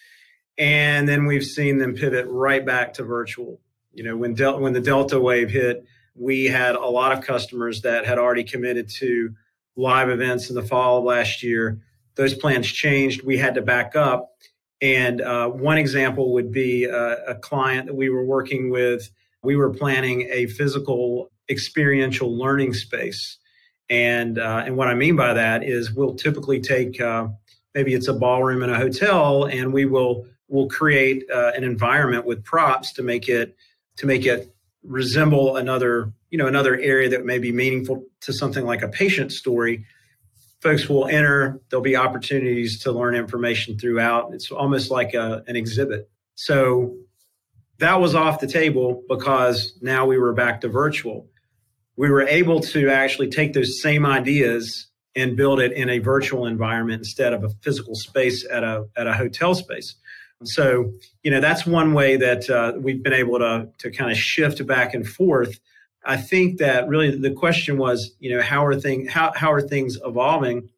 and 0.58 1.08
then 1.08 1.26
we've 1.26 1.44
seen 1.44 1.78
them 1.78 1.94
pivot 1.94 2.26
right 2.28 2.64
back 2.64 2.94
to 2.94 3.04
virtual. 3.04 3.60
You 3.92 4.04
know, 4.04 4.16
when 4.16 4.34
Del- 4.34 4.60
when 4.60 4.72
the 4.72 4.80
Delta 4.80 5.20
wave 5.20 5.50
hit, 5.50 5.84
we 6.14 6.46
had 6.46 6.75
a 6.75 6.86
lot 6.86 7.12
of 7.12 7.22
customers 7.22 7.82
that 7.82 8.06
had 8.06 8.18
already 8.18 8.44
committed 8.44 8.88
to 8.98 9.34
live 9.76 10.08
events 10.08 10.48
in 10.48 10.54
the 10.54 10.62
fall 10.62 10.98
of 10.98 11.04
last 11.04 11.42
year. 11.42 11.80
Those 12.14 12.34
plans 12.34 12.66
changed. 12.66 13.22
We 13.22 13.36
had 13.36 13.54
to 13.54 13.62
back 13.62 13.94
up. 13.94 14.32
And 14.80 15.20
uh, 15.20 15.48
one 15.48 15.78
example 15.78 16.34
would 16.34 16.52
be 16.52 16.84
a, 16.84 17.25
a 17.26 17.34
client 17.34 17.86
that 17.86 17.94
we 17.94 18.08
were 18.10 18.25
working 18.25 18.70
with. 18.70 19.10
We 19.42 19.56
were 19.56 19.70
planning 19.70 20.28
a 20.30 20.46
physical 20.46 21.30
experiential 21.48 22.36
learning 22.36 22.75
space. 22.75 23.38
And 23.88 24.38
uh, 24.38 24.64
and 24.66 24.76
what 24.76 24.88
I 24.88 24.94
mean 24.94 25.16
by 25.16 25.34
that 25.34 25.62
is 25.62 25.92
we'll 25.92 26.14
typically 26.14 26.60
take 26.60 27.00
uh, 27.00 27.28
maybe 27.75 27.94
it's 27.94 28.08
a 28.08 28.12
ballroom 28.14 28.62
in 28.62 28.70
a 28.70 28.76
hotel, 28.76 29.44
and 29.44 29.72
we 29.72 29.84
will 29.84 30.26
we'll 30.48 30.68
create 30.68 31.24
uh, 31.30 31.52
an 31.56 31.64
environment 31.64 32.24
with 32.24 32.44
props 32.44 32.92
to 32.94 33.02
make 33.02 33.28
it 33.28 33.56
to 33.96 34.06
make 34.06 34.26
it 34.26 34.54
resemble 34.82 35.56
another 35.56 36.12
you 36.30 36.38
know 36.38 36.46
another 36.46 36.76
area 36.78 37.08
that 37.08 37.24
may 37.24 37.38
be 37.38 37.52
meaningful 37.52 38.04
to 38.20 38.32
something 38.32 38.64
like 38.64 38.82
a 38.82 38.88
patient 38.88 39.32
story. 39.32 39.84
Folks 40.60 40.88
will 40.88 41.06
enter 41.06 41.60
there'll 41.70 41.82
be 41.82 41.96
opportunities 41.96 42.80
to 42.82 42.92
learn 42.92 43.14
information 43.14 43.78
throughout. 43.78 44.32
It's 44.32 44.50
almost 44.50 44.90
like 44.90 45.14
a, 45.14 45.42
an 45.46 45.56
exhibit. 45.56 46.10
So 46.34 46.96
that 47.78 48.00
was 48.00 48.14
off 48.14 48.40
the 48.40 48.46
table 48.46 49.02
because 49.08 49.76
now 49.82 50.06
we 50.06 50.18
were 50.18 50.32
back 50.32 50.62
to 50.62 50.68
virtual. 50.68 51.28
We 51.96 52.10
were 52.10 52.22
able 52.22 52.60
to 52.60 52.90
actually 52.90 53.28
take 53.28 53.52
those 53.52 53.80
same 53.80 54.04
ideas 54.04 54.88
and 55.14 55.36
build 55.36 55.60
it 55.60 55.72
in 55.72 55.88
a 55.88 55.98
virtual 55.98 56.46
environment 56.46 57.00
instead 57.00 57.32
of 57.32 57.42
a 57.42 57.48
physical 57.62 57.94
space 57.94 58.46
at 58.50 58.62
a 58.62 58.86
at 58.96 59.06
a 59.06 59.12
hotel 59.12 59.54
space 59.54 59.96
so, 60.45 60.93
you 61.23 61.31
know, 61.31 61.40
that's 61.40 61.64
one 61.66 61.95
way 61.95 62.16
that 62.16 62.50
uh, 62.50 62.75
we've 62.78 63.02
been 63.02 63.12
able 63.12 63.38
to, 63.38 63.69
to 63.78 63.90
kind 63.90 64.11
of 64.11 64.19
shift 64.19 64.64
back 64.66 64.93
and 64.95 65.07
forth. 65.07 65.59
I 66.05 66.16
think 66.16 66.59
that 66.59 66.87
really 66.88 67.16
the 67.16 67.33
question 67.33 67.78
was, 67.78 68.14
you 68.21 68.35
know, 68.35 68.43
how 68.43 68.64
are 68.64 68.78
things 68.78 69.11
how, 69.11 69.33
how 69.35 69.52
are 69.52 69.62
things 69.62 69.99
evolving? 70.05 70.69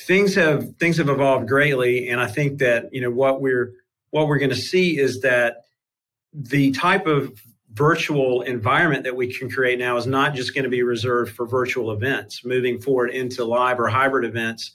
Things 0.00 0.34
have 0.34 0.76
things 0.76 0.98
have 0.98 1.08
evolved 1.08 1.48
greatly, 1.48 2.10
and 2.10 2.20
I 2.20 2.26
think 2.26 2.58
that 2.58 2.92
you 2.92 3.00
know 3.00 3.10
what 3.10 3.40
we're 3.40 3.72
what 4.10 4.28
we're 4.28 4.38
going 4.38 4.50
to 4.50 4.56
see 4.56 4.98
is 4.98 5.20
that 5.22 5.62
the 6.34 6.72
type 6.72 7.06
of 7.06 7.40
virtual 7.72 8.42
environment 8.42 9.04
that 9.04 9.16
we 9.16 9.32
can 9.32 9.50
create 9.50 9.78
now 9.78 9.96
is 9.96 10.06
not 10.06 10.34
just 10.34 10.54
going 10.54 10.64
to 10.64 10.70
be 10.70 10.82
reserved 10.82 11.34
for 11.34 11.46
virtual 11.46 11.90
events. 11.90 12.44
Moving 12.44 12.78
forward 12.78 13.10
into 13.10 13.44
live 13.44 13.80
or 13.80 13.88
hybrid 13.88 14.26
events, 14.26 14.72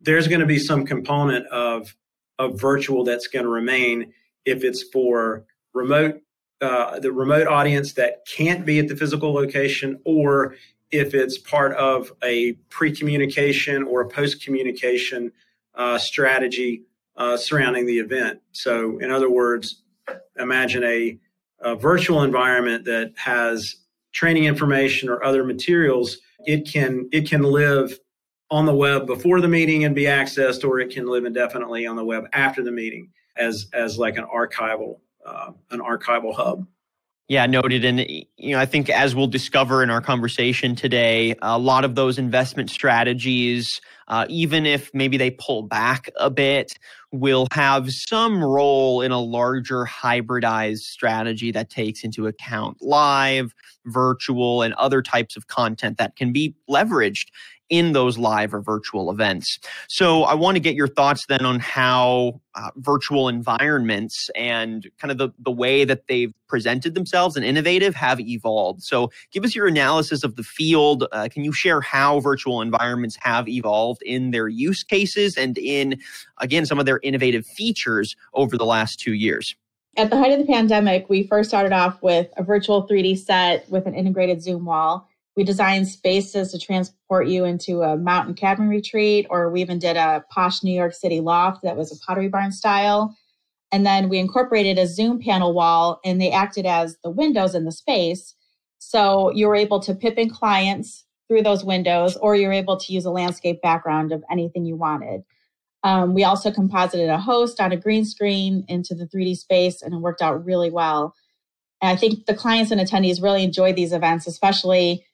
there's 0.00 0.28
going 0.28 0.40
to 0.40 0.46
be 0.46 0.58
some 0.58 0.86
component 0.86 1.46
of 1.48 1.96
of 2.38 2.60
virtual 2.60 3.04
that's 3.04 3.26
going 3.26 3.44
to 3.44 3.50
remain 3.50 4.12
if 4.44 4.64
it's 4.64 4.82
for 4.82 5.44
remote 5.72 6.20
uh, 6.60 6.98
the 7.00 7.12
remote 7.12 7.46
audience 7.46 7.92
that 7.94 8.26
can't 8.26 8.64
be 8.64 8.78
at 8.78 8.88
the 8.88 8.96
physical 8.96 9.34
location 9.34 10.00
or 10.04 10.54
if 10.90 11.12
it's 11.12 11.36
part 11.36 11.72
of 11.76 12.12
a 12.22 12.52
pre-communication 12.70 13.82
or 13.82 14.02
a 14.02 14.08
post-communication 14.08 15.30
uh, 15.74 15.98
strategy 15.98 16.84
uh, 17.16 17.36
surrounding 17.36 17.84
the 17.84 17.98
event. 17.98 18.40
So 18.52 18.98
in 18.98 19.10
other 19.10 19.30
words 19.30 19.82
imagine 20.38 20.84
a, 20.84 21.18
a 21.60 21.74
virtual 21.74 22.22
environment 22.22 22.84
that 22.84 23.12
has 23.16 23.76
training 24.12 24.44
information 24.44 25.08
or 25.08 25.22
other 25.24 25.44
materials. 25.44 26.18
It 26.46 26.70
can 26.70 27.08
it 27.12 27.28
can 27.28 27.42
live 27.42 27.98
on 28.54 28.66
the 28.66 28.74
web 28.74 29.04
before 29.04 29.40
the 29.40 29.48
meeting 29.48 29.84
and 29.84 29.96
be 29.96 30.04
accessed, 30.04 30.62
or 30.64 30.78
it 30.78 30.88
can 30.94 31.08
live 31.08 31.24
indefinitely 31.24 31.88
on 31.88 31.96
the 31.96 32.04
web 32.04 32.28
after 32.32 32.62
the 32.62 32.70
meeting 32.70 33.10
as 33.36 33.66
as 33.72 33.98
like 33.98 34.16
an 34.16 34.24
archival 34.32 35.00
uh, 35.26 35.50
an 35.72 35.80
archival 35.80 36.32
hub. 36.32 36.64
Yeah, 37.26 37.46
noted. 37.46 37.86
And, 37.86 38.00
you 38.36 38.54
know, 38.54 38.60
I 38.60 38.66
think 38.66 38.90
as 38.90 39.14
we'll 39.14 39.28
discover 39.28 39.82
in 39.82 39.88
our 39.88 40.02
conversation 40.02 40.76
today, 40.76 41.34
a 41.40 41.58
lot 41.58 41.82
of 41.82 41.94
those 41.94 42.18
investment 42.18 42.68
strategies, 42.68 43.80
uh, 44.08 44.26
even 44.28 44.66
if 44.66 44.92
maybe 44.92 45.16
they 45.16 45.30
pull 45.30 45.62
back 45.62 46.10
a 46.20 46.28
bit, 46.28 46.74
will 47.12 47.46
have 47.52 47.90
some 47.90 48.44
role 48.44 49.00
in 49.00 49.10
a 49.10 49.20
larger 49.20 49.86
hybridized 49.86 50.80
strategy 50.80 51.50
that 51.50 51.70
takes 51.70 52.04
into 52.04 52.26
account 52.26 52.76
live, 52.82 53.54
virtual, 53.86 54.60
and 54.60 54.74
other 54.74 55.00
types 55.00 55.34
of 55.34 55.46
content 55.46 55.96
that 55.96 56.16
can 56.16 56.30
be 56.30 56.54
leveraged 56.68 57.28
in 57.70 57.92
those 57.92 58.18
live 58.18 58.52
or 58.52 58.60
virtual 58.60 59.10
events. 59.10 59.58
So 59.88 60.24
I 60.24 60.34
want 60.34 60.56
to 60.56 60.60
get 60.60 60.74
your 60.74 60.88
thoughts 60.88 61.24
then 61.26 61.44
on 61.44 61.60
how 61.60 62.40
uh, 62.54 62.70
virtual 62.76 63.28
environments 63.28 64.30
and 64.36 64.86
kind 64.98 65.10
of 65.10 65.18
the, 65.18 65.30
the 65.38 65.50
way 65.50 65.84
that 65.84 66.06
they've 66.06 66.32
presented 66.46 66.94
themselves 66.94 67.36
and 67.36 67.44
innovative 67.44 67.94
have 67.94 68.20
evolved. 68.20 68.82
So 68.82 69.10
give 69.32 69.44
us 69.44 69.54
your 69.54 69.66
analysis 69.66 70.24
of 70.24 70.36
the 70.36 70.42
field. 70.42 71.06
Uh, 71.10 71.28
can 71.30 71.42
you 71.42 71.52
share 71.52 71.80
how 71.80 72.20
virtual 72.20 72.60
environments 72.60 73.16
have 73.20 73.48
evolved 73.48 74.02
in 74.02 74.30
their 74.30 74.48
use 74.48 74.84
cases 74.84 75.36
and 75.36 75.56
in, 75.58 75.98
again, 76.38 76.66
some 76.66 76.78
of 76.78 76.86
their 76.86 77.00
innovative 77.02 77.46
features 77.46 78.14
over 78.34 78.58
the 78.58 78.66
last 78.66 79.00
two 79.00 79.14
years? 79.14 79.56
At 79.96 80.10
the 80.10 80.18
height 80.18 80.32
of 80.32 80.44
the 80.44 80.52
pandemic, 80.52 81.08
we 81.08 81.26
first 81.26 81.48
started 81.48 81.72
off 81.72 82.02
with 82.02 82.28
a 82.36 82.42
virtual 82.42 82.86
3D 82.86 83.16
set 83.18 83.68
with 83.70 83.86
an 83.86 83.94
integrated 83.94 84.42
Zoom 84.42 84.64
wall 84.64 85.08
we 85.36 85.44
designed 85.44 85.88
spaces 85.88 86.52
to 86.52 86.58
transport 86.58 87.26
you 87.26 87.44
into 87.44 87.82
a 87.82 87.96
mountain 87.96 88.34
cabin 88.34 88.68
retreat, 88.68 89.26
or 89.30 89.50
we 89.50 89.60
even 89.60 89.78
did 89.78 89.96
a 89.96 90.24
posh 90.30 90.62
New 90.62 90.74
York 90.74 90.94
City 90.94 91.20
loft 91.20 91.62
that 91.62 91.76
was 91.76 91.90
a 91.92 91.98
pottery 92.06 92.28
barn 92.28 92.52
style. 92.52 93.16
And 93.72 93.84
then 93.84 94.08
we 94.08 94.18
incorporated 94.18 94.78
a 94.78 94.86
Zoom 94.86 95.20
panel 95.20 95.52
wall, 95.52 96.00
and 96.04 96.20
they 96.20 96.30
acted 96.30 96.66
as 96.66 96.96
the 97.02 97.10
windows 97.10 97.54
in 97.54 97.64
the 97.64 97.72
space. 97.72 98.34
So 98.78 99.30
you 99.32 99.48
were 99.48 99.56
able 99.56 99.80
to 99.80 99.94
pip 99.94 100.16
in 100.18 100.30
clients 100.30 101.04
through 101.26 101.42
those 101.42 101.64
windows, 101.64 102.16
or 102.18 102.36
you're 102.36 102.52
able 102.52 102.76
to 102.76 102.92
use 102.92 103.04
a 103.04 103.10
landscape 103.10 103.60
background 103.60 104.12
of 104.12 104.22
anything 104.30 104.64
you 104.64 104.76
wanted. 104.76 105.22
Um, 105.82 106.14
we 106.14 106.22
also 106.22 106.52
composited 106.52 107.10
a 107.10 107.18
host 107.18 107.60
on 107.60 107.72
a 107.72 107.76
green 107.76 108.04
screen 108.04 108.64
into 108.68 108.94
the 108.94 109.06
3D 109.06 109.36
space, 109.36 109.82
and 109.82 109.92
it 109.92 109.98
worked 109.98 110.22
out 110.22 110.44
really 110.44 110.70
well. 110.70 111.14
And 111.82 111.90
I 111.90 111.96
think 111.96 112.26
the 112.26 112.34
clients 112.34 112.70
and 112.70 112.80
attendees 112.80 113.22
really 113.22 113.42
enjoyed 113.42 113.74
these 113.74 113.92
events, 113.92 114.26
especially 114.26 115.04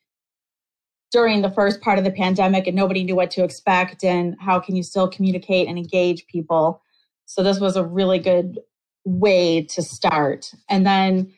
during 1.12 1.42
the 1.42 1.50
first 1.50 1.80
part 1.80 1.98
of 1.98 2.04
the 2.04 2.10
pandemic 2.10 2.66
and 2.66 2.76
nobody 2.76 3.02
knew 3.02 3.16
what 3.16 3.30
to 3.32 3.44
expect 3.44 4.04
and 4.04 4.36
how 4.38 4.60
can 4.60 4.76
you 4.76 4.82
still 4.82 5.08
communicate 5.08 5.66
and 5.68 5.76
engage 5.76 6.26
people. 6.26 6.82
So 7.26 7.42
this 7.42 7.60
was 7.60 7.76
a 7.76 7.84
really 7.84 8.18
good 8.18 8.60
way 9.04 9.62
to 9.62 9.82
start. 9.82 10.52
And 10.68 10.86
then 10.86 11.32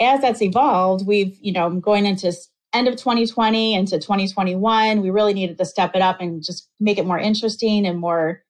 as 0.00 0.20
that's 0.20 0.42
evolved 0.42 1.06
we've 1.06 1.36
you 1.40 1.52
know 1.52 1.70
going 1.70 2.06
into 2.06 2.32
end 2.72 2.88
of 2.88 2.96
2020 2.96 3.74
into 3.74 3.98
2021 3.98 5.02
we 5.02 5.10
really 5.10 5.34
needed 5.34 5.58
to 5.58 5.64
step 5.64 5.94
it 5.94 6.00
up 6.00 6.20
and 6.20 6.42
just 6.42 6.68
make 6.78 6.98
it 6.98 7.04
more 7.06 7.18
interesting 7.18 7.86
and 7.86 7.98
more 7.98 8.42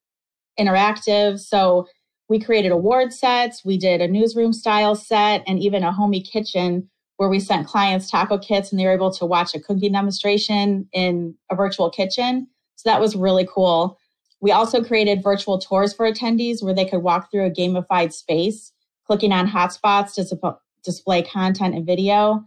interactive. 0.59 1.41
So 1.41 1.89
we 2.29 2.39
created 2.39 2.71
award 2.71 3.13
sets. 3.13 3.65
We 3.65 3.77
did 3.77 4.01
a 4.01 4.09
newsroom 4.09 4.53
style 4.53 4.95
set 4.95 5.43
and 5.47 5.59
even 5.59 5.83
a 5.83 5.93
homey 5.93 6.23
kitchen 6.23 6.89
where 7.21 7.29
we 7.29 7.39
sent 7.39 7.67
clients 7.67 8.11
taco 8.11 8.39
kits 8.39 8.71
and 8.71 8.81
they 8.81 8.87
were 8.87 8.95
able 8.95 9.13
to 9.13 9.27
watch 9.27 9.55
a 9.55 9.61
cooking 9.61 9.93
demonstration 9.93 10.89
in 10.95 11.35
a 11.51 11.55
virtual 11.55 11.91
kitchen. 11.91 12.49
So 12.77 12.89
that 12.89 12.99
was 12.99 13.15
really 13.15 13.47
cool. 13.47 13.99
We 14.41 14.53
also 14.53 14.83
created 14.83 15.23
virtual 15.23 15.59
tours 15.59 15.93
for 15.93 16.11
attendees 16.11 16.63
where 16.63 16.73
they 16.73 16.87
could 16.87 17.03
walk 17.03 17.31
through 17.31 17.45
a 17.45 17.51
gamified 17.51 18.15
space, 18.15 18.73
clicking 19.07 19.33
on 19.33 19.47
hotspots 19.47 20.15
to 20.15 20.57
display 20.83 21.21
content 21.21 21.75
and 21.75 21.85
video. 21.85 22.43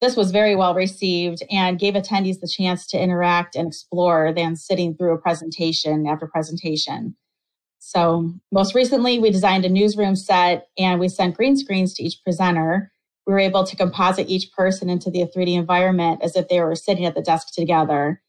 This 0.00 0.14
was 0.14 0.30
very 0.30 0.54
well 0.54 0.72
received 0.72 1.42
and 1.50 1.76
gave 1.76 1.94
attendees 1.94 2.38
the 2.38 2.46
chance 2.46 2.86
to 2.90 3.02
interact 3.02 3.56
and 3.56 3.66
explore 3.66 4.32
than 4.32 4.54
sitting 4.54 4.94
through 4.94 5.14
a 5.14 5.18
presentation 5.18 6.06
after 6.06 6.28
presentation. 6.28 7.16
So, 7.80 8.32
most 8.52 8.72
recently, 8.72 9.18
we 9.18 9.32
designed 9.32 9.64
a 9.64 9.68
newsroom 9.68 10.14
set 10.14 10.68
and 10.78 11.00
we 11.00 11.08
sent 11.08 11.36
green 11.36 11.56
screens 11.56 11.92
to 11.94 12.04
each 12.04 12.22
presenter 12.22 12.92
we 13.26 13.32
were 13.32 13.38
able 13.38 13.64
to 13.64 13.76
composite 13.76 14.28
each 14.28 14.52
person 14.52 14.88
into 14.88 15.10
the 15.10 15.26
3D 15.26 15.54
environment 15.54 16.20
as 16.22 16.36
if 16.36 16.48
they 16.48 16.60
were 16.60 16.76
sitting 16.76 17.04
at 17.04 17.14
the 17.14 17.22
desk 17.22 17.52
together. 17.52 18.22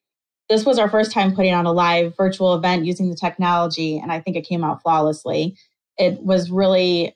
This 0.50 0.66
was 0.66 0.80
our 0.80 0.90
first 0.90 1.12
time 1.12 1.36
putting 1.36 1.54
on 1.54 1.66
a 1.66 1.72
live 1.72 2.16
virtual 2.16 2.54
event 2.56 2.86
using 2.86 3.10
the 3.10 3.16
technology, 3.16 3.98
and 3.98 4.12
I 4.12 4.20
think 4.20 4.38
it 4.38 4.48
came 4.48 4.64
out 4.64 4.82
flawlessly. 4.82 5.58
It 5.98 6.22
was 6.24 6.50
really 6.50 7.16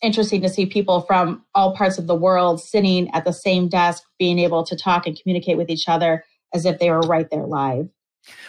interesting 0.00 0.42
to 0.42 0.48
see 0.48 0.66
people 0.66 1.02
from 1.02 1.44
all 1.54 1.76
parts 1.76 1.98
of 1.98 2.06
the 2.06 2.14
world 2.14 2.60
sitting 2.60 3.10
at 3.12 3.24
the 3.24 3.32
same 3.32 3.68
desk, 3.68 4.02
being 4.18 4.38
able 4.38 4.64
to 4.64 4.76
talk 4.76 5.06
and 5.06 5.18
communicate 5.20 5.56
with 5.56 5.70
each 5.70 5.88
other 5.88 6.24
as 6.54 6.64
if 6.64 6.78
they 6.78 6.90
were 6.90 7.00
right 7.00 7.30
there 7.30 7.46
live. 7.46 7.88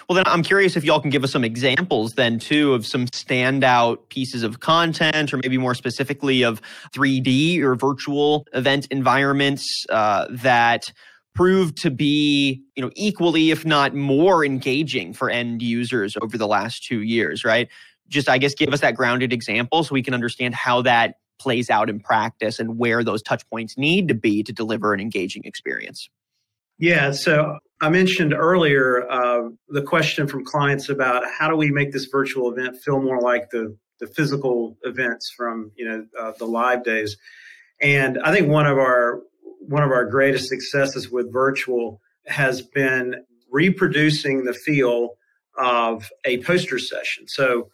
Well, 0.08 0.15
then 0.15 0.25
I'm 0.27 0.44
curious 0.44 0.75
if 0.75 0.84
y'all 0.84 1.00
can 1.00 1.10
give 1.10 1.24
us 1.24 1.32
some 1.32 1.44
examples 1.44 2.13
then 2.13 2.39
too 2.39 2.74
of 2.74 2.86
some 2.86 3.06
standout 3.08 4.10
pieces 4.10 4.44
of 4.44 4.60
content, 4.60 5.34
or 5.34 5.38
maybe 5.38 5.58
more 5.58 5.75
specifically 5.75 6.44
of 6.44 6.62
3D 6.94 7.62
or 7.62 7.75
virtual 7.75 8.46
event 8.53 8.88
environments 8.92 9.86
uh, 9.89 10.27
that 10.30 10.92
proved 11.34 11.77
to 11.82 11.89
be 11.89 12.62
you 12.75 12.84
know 12.84 12.92
equally 12.96 13.50
if 13.50 13.65
not 13.65 13.96
more 13.96 14.46
engaging 14.46 15.13
for 15.13 15.30
end 15.30 15.62
users 15.62 16.15
over 16.22 16.38
the 16.38 16.48
last 16.48 16.84
two 16.84 17.01
years 17.01 17.44
right? 17.44 17.70
Just 18.08 18.30
i 18.30 18.38
guess 18.38 18.53
give 18.53 18.74
us 18.74 18.82
that 18.82 18.96
grounded 18.96 19.34
example 19.34 19.84
so 19.84 19.94
we 19.94 20.03
can 20.03 20.13
understand 20.13 20.53
how 20.53 20.82
that 20.84 21.15
plays 21.39 21.70
out 21.70 21.89
in 21.89 22.00
practice 22.00 22.60
and 22.60 22.77
where 22.77 23.03
those 23.03 23.24
touch 23.24 23.48
points 23.50 23.77
need 23.77 24.08
to 24.08 24.13
be 24.13 24.44
to 24.44 24.53
deliver 24.53 24.94
an 24.94 25.00
engaging 25.00 25.44
experience. 25.46 26.10
Yeah 26.77 27.12
so 27.12 27.58
I 27.83 27.89
mentioned 27.89 28.33
earlier 28.33 29.05
uh, 29.11 29.49
the 29.67 29.81
question 29.81 30.25
from 30.25 30.45
clients 30.45 30.87
about 30.87 31.23
how 31.37 31.49
do 31.49 31.57
we 31.57 31.69
make 31.69 31.91
this 31.91 32.05
virtual 32.05 32.49
event 32.49 32.77
feel 32.77 33.01
more 33.01 33.19
like 33.19 33.49
the 33.49 33.77
the 33.99 34.07
physical 34.07 34.77
events 34.83 35.33
from 35.35 35.71
you 35.75 35.85
know 35.85 36.05
uh, 36.17 36.31
the 36.39 36.45
live 36.45 36.85
days, 36.85 37.17
and 37.81 38.17
I 38.23 38.33
think 38.33 38.47
one 38.47 38.67
of 38.67 38.77
our 38.77 39.19
one 39.59 39.83
of 39.83 39.91
our 39.91 40.05
greatest 40.05 40.47
successes 40.47 41.11
with 41.11 41.33
virtual 41.33 41.99
has 42.25 42.61
been 42.61 43.15
reproducing 43.51 44.45
the 44.45 44.53
feel 44.53 45.15
of 45.57 46.09
a 46.23 46.41
poster 46.41 46.79
session. 46.79 47.27
So 47.27 47.67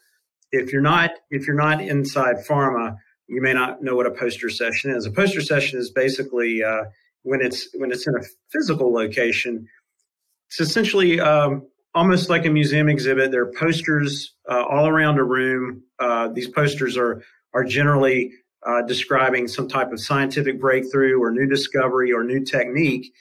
if 0.52 0.74
you're 0.74 0.82
not 0.82 1.12
if 1.30 1.46
you're 1.46 1.56
not 1.56 1.82
inside 1.82 2.38
pharma, 2.50 2.96
you 3.28 3.44
may 3.44 3.54
not 3.54 3.84
know 3.84 3.96
what 3.96 4.08
a 4.08 4.12
poster 4.12 4.50
session 4.50 4.90
is. 4.90 5.06
A 5.06 5.12
poster 5.12 5.42
session 5.42 5.78
is 5.78 5.92
basically 5.92 6.64
uh, 6.64 6.86
when 7.22 7.42
it's 7.42 7.70
when 7.76 7.92
it's 7.92 8.08
in 8.08 8.16
a 8.16 8.24
physical 8.52 8.92
location. 8.92 9.68
It's 10.50 10.60
essentially 10.60 11.20
um, 11.20 11.68
almost 11.94 12.30
like 12.30 12.46
a 12.46 12.50
museum 12.50 12.90
exhibit. 12.90 13.32
There 13.32 13.44
are 13.44 13.52
posters 13.52 14.34
uh, 14.50 14.64
all 14.64 14.88
around 14.88 15.20
a 15.20 15.24
room. 15.24 15.84
Uh, 16.00 16.30
these 16.30 16.48
posters 16.48 16.98
are 16.98 17.22
are 17.54 17.64
generally 17.64 18.32
uh, 18.66 18.82
describing 18.84 19.48
some 19.48 19.68
type 19.68 19.92
of 19.92 20.00
scientific 20.00 20.60
breakthrough 20.60 21.20
or 21.20 21.32
new 21.32 21.48
discovery 21.48 22.12
or 22.12 22.24
new 22.24 22.44
technique. 22.44 23.14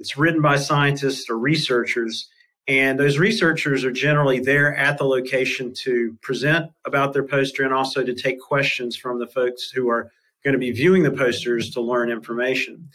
It's 0.00 0.16
written 0.16 0.40
by 0.40 0.56
scientists 0.56 1.28
or 1.28 1.38
researchers, 1.38 2.28
and 2.68 2.98
those 2.98 3.18
researchers 3.18 3.84
are 3.84 3.92
generally 3.92 4.38
there 4.38 4.76
at 4.76 4.98
the 4.98 5.04
location 5.04 5.72
to 5.84 6.16
present 6.22 6.70
about 6.84 7.12
their 7.12 7.24
poster 7.24 7.64
and 7.64 7.74
also 7.74 8.04
to 8.04 8.14
take 8.14 8.40
questions 8.40 8.96
from 8.96 9.18
the 9.18 9.26
folks 9.26 9.70
who 9.70 9.88
are 9.90 10.12
going 10.44 10.52
to 10.52 10.58
be 10.58 10.70
viewing 10.70 11.02
the 11.02 11.10
posters 11.10 11.70
to 11.70 11.80
learn 11.80 12.10
information. 12.10 12.88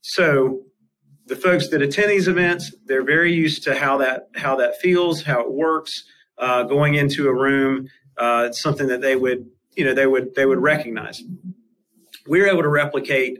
So 0.00 0.62
the 1.30 1.36
folks 1.36 1.68
that 1.68 1.80
attend 1.80 2.10
these 2.10 2.26
events, 2.26 2.74
they're 2.86 3.04
very 3.04 3.32
used 3.32 3.62
to 3.62 3.74
how 3.74 3.96
that 3.98 4.28
how 4.34 4.56
that 4.56 4.78
feels, 4.80 5.22
how 5.22 5.40
it 5.40 5.50
works. 5.50 6.04
Uh, 6.36 6.64
going 6.64 6.94
into 6.94 7.28
a 7.28 7.32
room, 7.34 7.88
uh, 8.18 8.46
it's 8.48 8.60
something 8.60 8.88
that 8.88 9.00
they 9.00 9.14
would 9.14 9.46
you 9.76 9.84
know 9.84 9.94
they 9.94 10.08
would 10.08 10.34
they 10.34 10.44
would 10.44 10.58
recognize. 10.58 11.22
We 12.26 12.40
are 12.42 12.48
able 12.48 12.62
to 12.62 12.68
replicate 12.68 13.38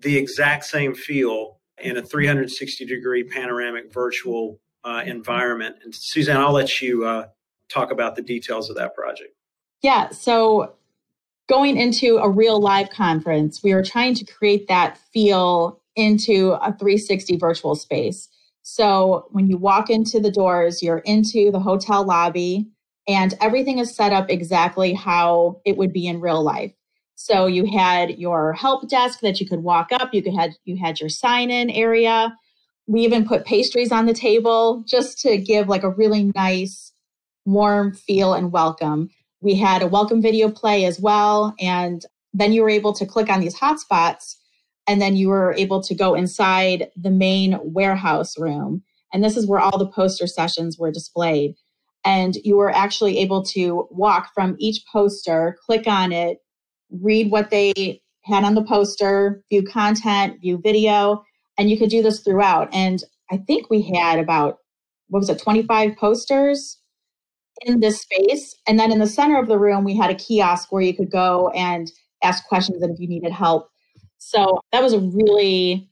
the 0.00 0.16
exact 0.16 0.64
same 0.64 0.94
feel 0.94 1.60
in 1.78 1.96
a 1.96 2.02
360 2.02 2.84
degree 2.84 3.22
panoramic 3.22 3.92
virtual 3.92 4.58
uh, 4.82 5.02
environment. 5.06 5.76
And 5.84 5.94
Suzanne, 5.94 6.38
I'll 6.38 6.52
let 6.52 6.82
you 6.82 7.04
uh, 7.04 7.28
talk 7.68 7.92
about 7.92 8.16
the 8.16 8.22
details 8.22 8.68
of 8.68 8.76
that 8.76 8.96
project. 8.96 9.32
Yeah. 9.80 10.10
So 10.10 10.74
going 11.48 11.76
into 11.76 12.18
a 12.18 12.28
real 12.28 12.60
live 12.60 12.90
conference, 12.90 13.62
we 13.62 13.74
were 13.74 13.84
trying 13.84 14.14
to 14.14 14.24
create 14.24 14.66
that 14.66 14.98
feel 15.12 15.80
into 15.98 16.52
a 16.52 16.72
360 16.78 17.36
virtual 17.36 17.74
space. 17.74 18.28
So 18.62 19.26
when 19.30 19.48
you 19.48 19.58
walk 19.58 19.90
into 19.90 20.20
the 20.20 20.30
doors, 20.30 20.82
you're 20.82 20.98
into 20.98 21.50
the 21.50 21.58
hotel 21.58 22.04
lobby 22.04 22.68
and 23.08 23.34
everything 23.40 23.78
is 23.78 23.94
set 23.94 24.12
up 24.12 24.30
exactly 24.30 24.92
how 24.92 25.60
it 25.64 25.76
would 25.76 25.92
be 25.92 26.06
in 26.06 26.20
real 26.20 26.42
life. 26.42 26.72
So 27.16 27.46
you 27.46 27.66
had 27.66 28.18
your 28.18 28.52
help 28.52 28.88
desk 28.88 29.20
that 29.20 29.40
you 29.40 29.48
could 29.48 29.64
walk 29.64 29.88
up, 29.90 30.14
you 30.14 30.22
could 30.22 30.34
had 30.34 30.52
you 30.64 30.76
had 30.76 31.00
your 31.00 31.08
sign 31.08 31.50
in 31.50 31.68
area. 31.70 32.36
We 32.86 33.00
even 33.00 33.26
put 33.26 33.44
pastries 33.44 33.90
on 33.90 34.06
the 34.06 34.14
table 34.14 34.84
just 34.86 35.18
to 35.22 35.36
give 35.36 35.68
like 35.68 35.82
a 35.82 35.90
really 35.90 36.30
nice 36.34 36.92
warm 37.44 37.92
feel 37.92 38.34
and 38.34 38.52
welcome. 38.52 39.10
We 39.40 39.56
had 39.56 39.82
a 39.82 39.88
welcome 39.88 40.22
video 40.22 40.48
play 40.50 40.84
as 40.84 41.00
well 41.00 41.54
and 41.58 42.04
then 42.34 42.52
you 42.52 42.62
were 42.62 42.70
able 42.70 42.92
to 42.92 43.06
click 43.06 43.30
on 43.30 43.40
these 43.40 43.58
hotspots 43.58 44.36
and 44.88 45.02
then 45.02 45.16
you 45.16 45.28
were 45.28 45.52
able 45.52 45.82
to 45.82 45.94
go 45.94 46.14
inside 46.14 46.90
the 46.96 47.10
main 47.10 47.58
warehouse 47.62 48.38
room. 48.38 48.82
And 49.12 49.22
this 49.22 49.36
is 49.36 49.46
where 49.46 49.60
all 49.60 49.78
the 49.78 49.86
poster 49.88 50.26
sessions 50.26 50.78
were 50.78 50.90
displayed. 50.90 51.54
And 52.04 52.36
you 52.36 52.56
were 52.56 52.74
actually 52.74 53.18
able 53.18 53.44
to 53.46 53.86
walk 53.90 54.30
from 54.34 54.56
each 54.58 54.82
poster, 54.90 55.58
click 55.64 55.86
on 55.86 56.10
it, 56.10 56.38
read 56.90 57.30
what 57.30 57.50
they 57.50 58.00
had 58.24 58.44
on 58.44 58.54
the 58.54 58.64
poster, 58.64 59.42
view 59.50 59.62
content, 59.62 60.40
view 60.40 60.58
video, 60.62 61.22
and 61.58 61.68
you 61.68 61.78
could 61.78 61.90
do 61.90 62.02
this 62.02 62.20
throughout. 62.20 62.68
And 62.72 63.02
I 63.30 63.36
think 63.36 63.68
we 63.68 63.82
had 63.82 64.18
about, 64.18 64.58
what 65.08 65.20
was 65.20 65.28
it, 65.28 65.38
25 65.38 65.96
posters 65.96 66.78
in 67.62 67.80
this 67.80 68.00
space. 68.00 68.54
And 68.66 68.78
then 68.78 68.90
in 68.90 69.00
the 69.00 69.06
center 69.06 69.38
of 69.38 69.48
the 69.48 69.58
room, 69.58 69.84
we 69.84 69.96
had 69.96 70.10
a 70.10 70.14
kiosk 70.14 70.72
where 70.72 70.82
you 70.82 70.94
could 70.94 71.10
go 71.10 71.50
and 71.50 71.90
ask 72.22 72.46
questions 72.46 72.82
and 72.82 72.94
if 72.94 73.00
you 73.00 73.08
needed 73.08 73.32
help 73.32 73.68
so 74.18 74.60
that 74.72 74.82
was 74.82 74.92
a 74.92 75.00
really 75.00 75.88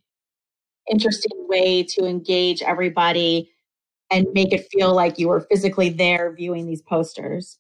interesting 0.90 1.46
way 1.48 1.82
to 1.82 2.04
engage 2.04 2.62
everybody 2.62 3.50
and 4.10 4.26
make 4.34 4.52
it 4.52 4.66
feel 4.70 4.94
like 4.94 5.18
you 5.18 5.28
were 5.28 5.40
physically 5.40 5.88
there 5.88 6.32
viewing 6.32 6.66
these 6.66 6.82
posters. 6.82 7.58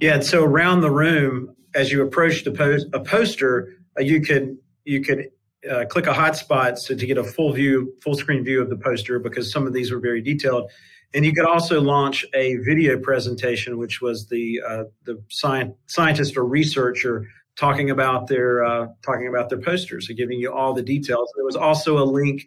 Yeah, 0.00 0.14
and 0.14 0.24
so 0.24 0.44
around 0.44 0.82
the 0.82 0.90
room, 0.90 1.54
as 1.74 1.90
you 1.90 2.02
approached 2.02 2.46
a, 2.46 2.50
post, 2.50 2.86
a 2.92 3.00
poster, 3.00 3.68
uh, 3.98 4.02
you 4.02 4.20
could 4.20 4.58
you 4.84 5.02
could 5.02 5.30
uh, 5.70 5.84
click 5.86 6.06
a 6.06 6.12
hotspot 6.12 6.78
so 6.78 6.94
to 6.94 7.06
get 7.06 7.18
a 7.18 7.24
full 7.24 7.52
view, 7.52 7.94
full 8.02 8.14
screen 8.14 8.44
view 8.44 8.60
of 8.60 8.70
the 8.70 8.76
poster 8.76 9.18
because 9.18 9.50
some 9.50 9.66
of 9.66 9.72
these 9.72 9.90
were 9.90 9.98
very 9.98 10.20
detailed. 10.20 10.70
And 11.14 11.24
you 11.24 11.32
could 11.32 11.46
also 11.46 11.80
launch 11.80 12.24
a 12.34 12.56
video 12.56 12.98
presentation, 12.98 13.78
which 13.78 14.00
was 14.00 14.28
the 14.28 14.60
uh, 14.66 14.84
the 15.04 15.22
sci- 15.30 15.72
scientist 15.86 16.36
or 16.36 16.44
researcher 16.44 17.26
talking 17.58 17.90
about 17.90 18.28
their 18.28 18.64
uh, 18.64 18.88
talking 19.04 19.28
about 19.28 19.48
their 19.48 19.60
posters 19.60 20.08
and 20.08 20.16
giving 20.16 20.38
you 20.38 20.52
all 20.52 20.74
the 20.74 20.82
details. 20.82 21.32
There 21.36 21.44
was 21.44 21.56
also 21.56 21.98
a 21.98 22.04
link 22.04 22.46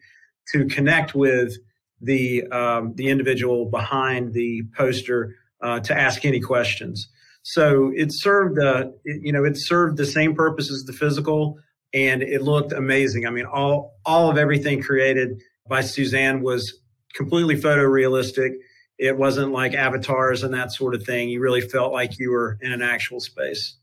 to 0.53 0.65
connect 0.65 1.15
with 1.15 1.53
the 2.01 2.47
um, 2.47 2.93
the 2.95 3.09
individual 3.09 3.65
behind 3.69 4.33
the 4.33 4.63
poster 4.75 5.35
uh, 5.61 5.79
to 5.81 5.97
ask 5.97 6.25
any 6.25 6.39
questions. 6.39 7.09
So 7.43 7.91
it 7.95 8.09
served 8.11 8.59
uh, 8.59 8.89
it, 9.03 9.21
you 9.23 9.31
know 9.31 9.43
it 9.43 9.57
served 9.57 9.97
the 9.97 10.05
same 10.05 10.35
purpose 10.35 10.71
as 10.71 10.83
the 10.83 10.93
physical, 10.93 11.59
and 11.93 12.21
it 12.21 12.41
looked 12.41 12.71
amazing. 12.71 13.25
I 13.25 13.31
mean, 13.31 13.45
all 13.45 13.97
all 14.05 14.29
of 14.29 14.37
everything 14.37 14.81
created 14.81 15.41
by 15.67 15.81
Suzanne 15.81 16.41
was 16.41 16.79
completely 17.13 17.55
photorealistic. 17.55 18.53
It 18.97 19.17
wasn't 19.17 19.53
like 19.53 19.73
avatars 19.73 20.43
and 20.43 20.53
that 20.53 20.71
sort 20.73 20.93
of 20.93 21.03
thing. 21.03 21.29
You 21.29 21.39
really 21.39 21.61
felt 21.61 21.93
like 21.93 22.19
you 22.19 22.31
were 22.31 22.57
in 22.61 22.71
an 22.71 22.81
actual 22.81 23.21
space. 23.21 23.78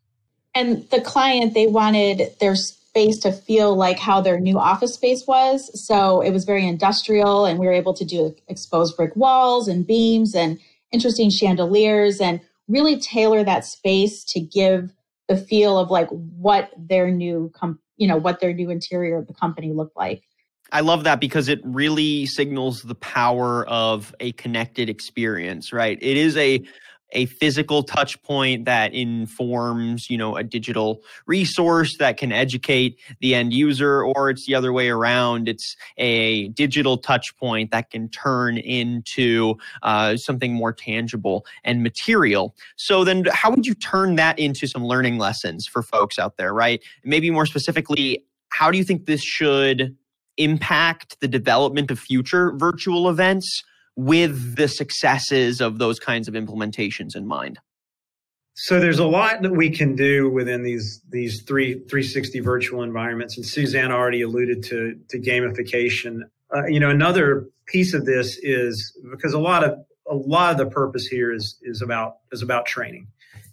And 0.56 0.88
the 0.88 1.02
client, 1.02 1.52
they 1.52 1.66
wanted 1.66 2.30
their 2.40 2.56
space 2.56 3.18
to 3.18 3.30
feel 3.30 3.76
like 3.76 3.98
how 3.98 4.22
their 4.22 4.40
new 4.40 4.58
office 4.58 4.94
space 4.94 5.26
was. 5.26 5.86
So 5.86 6.22
it 6.22 6.30
was 6.30 6.46
very 6.46 6.66
industrial, 6.66 7.44
and 7.44 7.58
we 7.58 7.66
were 7.66 7.74
able 7.74 7.92
to 7.92 8.06
do 8.06 8.34
exposed 8.48 8.96
brick 8.96 9.14
walls 9.14 9.68
and 9.68 9.86
beams 9.86 10.34
and 10.34 10.58
interesting 10.92 11.28
chandeliers 11.28 12.22
and 12.22 12.40
really 12.68 12.98
tailor 12.98 13.44
that 13.44 13.66
space 13.66 14.24
to 14.24 14.40
give 14.40 14.94
the 15.28 15.36
feel 15.36 15.76
of 15.76 15.90
like 15.90 16.08
what 16.08 16.70
their 16.78 17.10
new 17.10 17.52
com- 17.54 17.78
you 17.98 18.08
know 18.08 18.16
what 18.16 18.40
their 18.40 18.54
new 18.54 18.70
interior 18.70 19.18
of 19.18 19.26
the 19.26 19.34
company 19.34 19.72
looked 19.74 19.96
like 19.96 20.22
I 20.72 20.80
love 20.80 21.04
that 21.04 21.20
because 21.20 21.48
it 21.48 21.60
really 21.64 22.26
signals 22.26 22.82
the 22.82 22.94
power 22.94 23.66
of 23.68 24.14
a 24.18 24.32
connected 24.32 24.88
experience, 24.88 25.72
right? 25.72 25.98
It 26.00 26.16
is 26.16 26.36
a 26.36 26.64
a 27.10 27.26
physical 27.26 27.82
touch 27.82 28.20
point 28.22 28.64
that 28.64 28.92
informs 28.92 30.10
you 30.10 30.18
know 30.18 30.36
a 30.36 30.42
digital 30.42 31.02
resource 31.26 31.96
that 31.98 32.16
can 32.16 32.32
educate 32.32 32.98
the 33.20 33.34
end 33.34 33.52
user 33.52 34.02
or 34.02 34.30
it's 34.30 34.46
the 34.46 34.54
other 34.54 34.72
way 34.72 34.88
around. 34.88 35.48
It's 35.48 35.76
a 35.96 36.48
digital 36.48 36.98
touch 36.98 37.36
point 37.36 37.70
that 37.70 37.90
can 37.90 38.08
turn 38.08 38.58
into 38.58 39.56
uh, 39.82 40.16
something 40.16 40.52
more 40.52 40.72
tangible 40.72 41.46
and 41.64 41.82
material. 41.82 42.54
So 42.76 43.04
then 43.04 43.24
how 43.32 43.50
would 43.50 43.66
you 43.66 43.74
turn 43.74 44.16
that 44.16 44.38
into 44.38 44.66
some 44.66 44.84
learning 44.84 45.18
lessons 45.18 45.66
for 45.66 45.82
folks 45.82 46.18
out 46.18 46.36
there 46.36 46.52
right? 46.52 46.82
Maybe 47.04 47.30
more 47.30 47.46
specifically 47.46 48.24
how 48.48 48.70
do 48.70 48.78
you 48.78 48.84
think 48.84 49.06
this 49.06 49.22
should 49.22 49.96
impact 50.38 51.20
the 51.20 51.28
development 51.28 51.90
of 51.90 51.98
future 51.98 52.52
virtual 52.56 53.08
events 53.08 53.62
with 53.96 54.56
the 54.56 54.68
successes 54.68 55.60
of 55.60 55.78
those 55.78 55.98
kinds 55.98 56.28
of 56.28 56.34
implementations 56.34 57.16
in 57.16 57.26
mind? 57.26 57.58
So 58.58 58.80
there's 58.80 58.98
a 58.98 59.06
lot 59.06 59.42
that 59.42 59.52
we 59.52 59.68
can 59.68 59.96
do 59.96 60.30
within 60.30 60.62
these 60.62 61.02
these 61.10 61.42
three 61.42 61.74
360 61.74 62.40
virtual 62.40 62.82
environments, 62.82 63.36
and 63.36 63.44
Suzanne 63.44 63.92
already 63.92 64.22
alluded 64.22 64.62
to 64.64 64.98
to 65.10 65.18
gamification. 65.18 66.20
Uh, 66.54 66.66
you 66.66 66.80
know, 66.80 66.88
another 66.88 67.48
piece 67.66 67.92
of 67.92 68.06
this 68.06 68.38
is 68.42 68.98
because 69.10 69.34
a 69.34 69.38
lot 69.38 69.62
of 69.62 69.78
a 70.08 70.14
lot 70.14 70.52
of 70.52 70.58
the 70.58 70.66
purpose 70.66 71.06
here 71.06 71.34
is 71.34 71.58
is 71.62 71.82
about 71.82 72.16
is 72.32 72.40
about 72.40 72.64
training, 72.64 73.08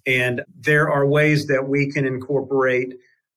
and 0.05 0.41
there 0.57 0.89
are 0.89 1.05
ways 1.05 1.47
that 1.47 1.67
we 1.67 1.91
can 1.91 2.05
incorporate 2.05 2.93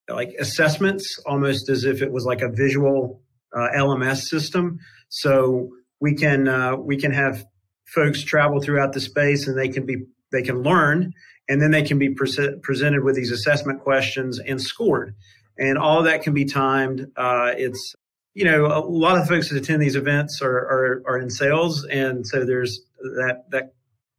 like 0.09 0.35
assessments 0.39 1.19
almost 1.27 1.69
as 1.69 1.83
if 1.83 2.01
it 2.01 2.13
was 2.13 2.25
like 2.25 2.43
a 2.43 2.49
visual 2.49 3.21
uh, 3.53 3.69
LMS 3.75 4.19
system. 4.19 4.79
So 5.09 5.71
we 6.01 6.15
can 6.15 6.49
uh, 6.49 6.77
we 6.77 6.97
can 6.97 7.13
have 7.13 7.45
folks 7.87 8.23
travel 8.23 8.61
throughout 8.61 8.93
the 8.93 9.01
space 9.01 9.47
and 9.47 9.59
they 9.59 9.69
can 9.69 9.87
be 9.87 10.05
they 10.33 10.43
can 10.43 10.63
learn 10.63 11.13
and 11.49 11.63
then 11.63 11.71
they 11.71 11.83
can 11.83 11.99
be 11.99 12.11
pre- 12.11 12.57
presented 12.63 13.05
with 13.05 13.15
these 13.15 13.31
assessment 13.31 13.81
questions 13.81 14.39
and 14.41 14.61
scored. 14.61 15.15
And 15.59 15.79
all 15.79 15.99
of 15.99 16.05
that 16.05 16.23
can 16.23 16.35
be 16.35 16.45
timed 16.45 17.07
uh, 17.17 17.53
it's 17.57 17.95
you 18.35 18.45
know 18.45 18.67
a 18.67 18.81
lot 18.81 19.17
of 19.19 19.27
folks 19.27 19.49
that 19.49 19.57
attend 19.57 19.81
these 19.81 19.97
events 19.97 20.43
are, 20.43 20.59
are, 20.59 21.03
are 21.07 21.19
in 21.19 21.31
sales 21.31 21.85
and 21.87 22.27
so 22.27 22.45
there's 22.45 22.81
that 23.01 23.45
that 23.51 23.73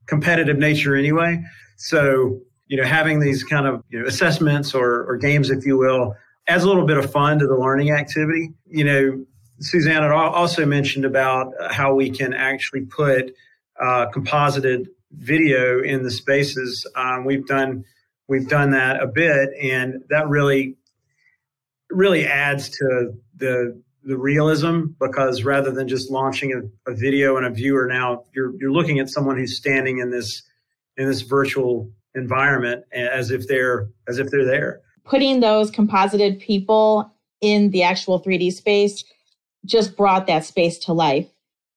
competitive 0.08 0.58
nature 0.58 0.96
anyway. 0.96 1.42
So 1.78 2.40
you 2.68 2.78
know 2.78 2.86
having 2.86 3.20
these 3.20 3.44
kind 3.44 3.68
of 3.68 3.84
you 3.90 4.00
know, 4.00 4.08
assessments 4.08 4.74
or, 4.74 5.04
or 5.04 5.18
games 5.18 5.50
if 5.50 5.66
you 5.66 5.78
will 5.78 6.16
adds 6.48 6.64
a 6.64 6.68
little 6.68 6.86
bit 6.86 6.98
of 6.98 7.12
fun 7.12 7.40
to 7.40 7.48
the 7.48 7.58
learning 7.58 7.92
activity. 7.92 8.54
You 8.66 8.84
know 8.86 9.26
Suzanne 9.60 10.04
also 10.04 10.66
mentioned 10.66 11.06
about 11.06 11.54
how 11.72 11.94
we 11.96 12.10
can 12.10 12.34
actually 12.34 12.86
put 12.86 13.34
uh, 13.82 14.08
composited 14.08 14.90
video 15.12 15.82
in 15.82 16.04
the 16.04 16.12
spaces. 16.12 16.86
Um, 16.96 17.26
we've 17.26 17.46
done 17.46 17.86
we've 18.28 18.48
done 18.48 18.72
that 18.72 19.02
a 19.02 19.08
bit, 19.08 19.50
and 19.62 20.04
that 20.10 20.28
really 20.28 20.76
really 21.90 22.26
adds 22.26 22.70
to 22.70 23.14
the 23.36 23.82
the 24.04 24.18
realism 24.18 24.86
because 25.00 25.44
rather 25.44 25.72
than 25.72 25.88
just 25.88 26.10
launching 26.10 26.54
a, 26.54 26.92
a, 26.92 26.96
video 26.96 27.36
and 27.36 27.46
a 27.46 27.50
viewer 27.50 27.88
now 27.88 28.24
you're 28.34 28.54
you're 28.58 28.72
looking 28.72 29.00
at 29.00 29.10
someone 29.10 29.38
who's 29.38 29.58
standing 29.58 30.00
in 30.00 30.12
this 30.12 30.44
in 30.96 31.08
this 31.08 31.22
virtual 31.22 31.92
environment 32.16 32.86
as 32.94 33.32
if 33.32 33.48
they're 33.48 33.90
as 34.08 34.18
if 34.18 34.30
they're 34.32 34.46
there 34.46 34.82
putting 35.04 35.42
those 35.42 35.70
composited 35.70 36.40
people 36.40 37.12
in 37.42 37.70
the 37.72 37.84
actual 37.84 38.22
3D 38.22 38.52
space 38.54 39.04
just 39.68 39.96
brought 39.96 40.28
that 40.28 40.46
space 40.46 40.78
to 40.80 40.94
life. 40.94 41.28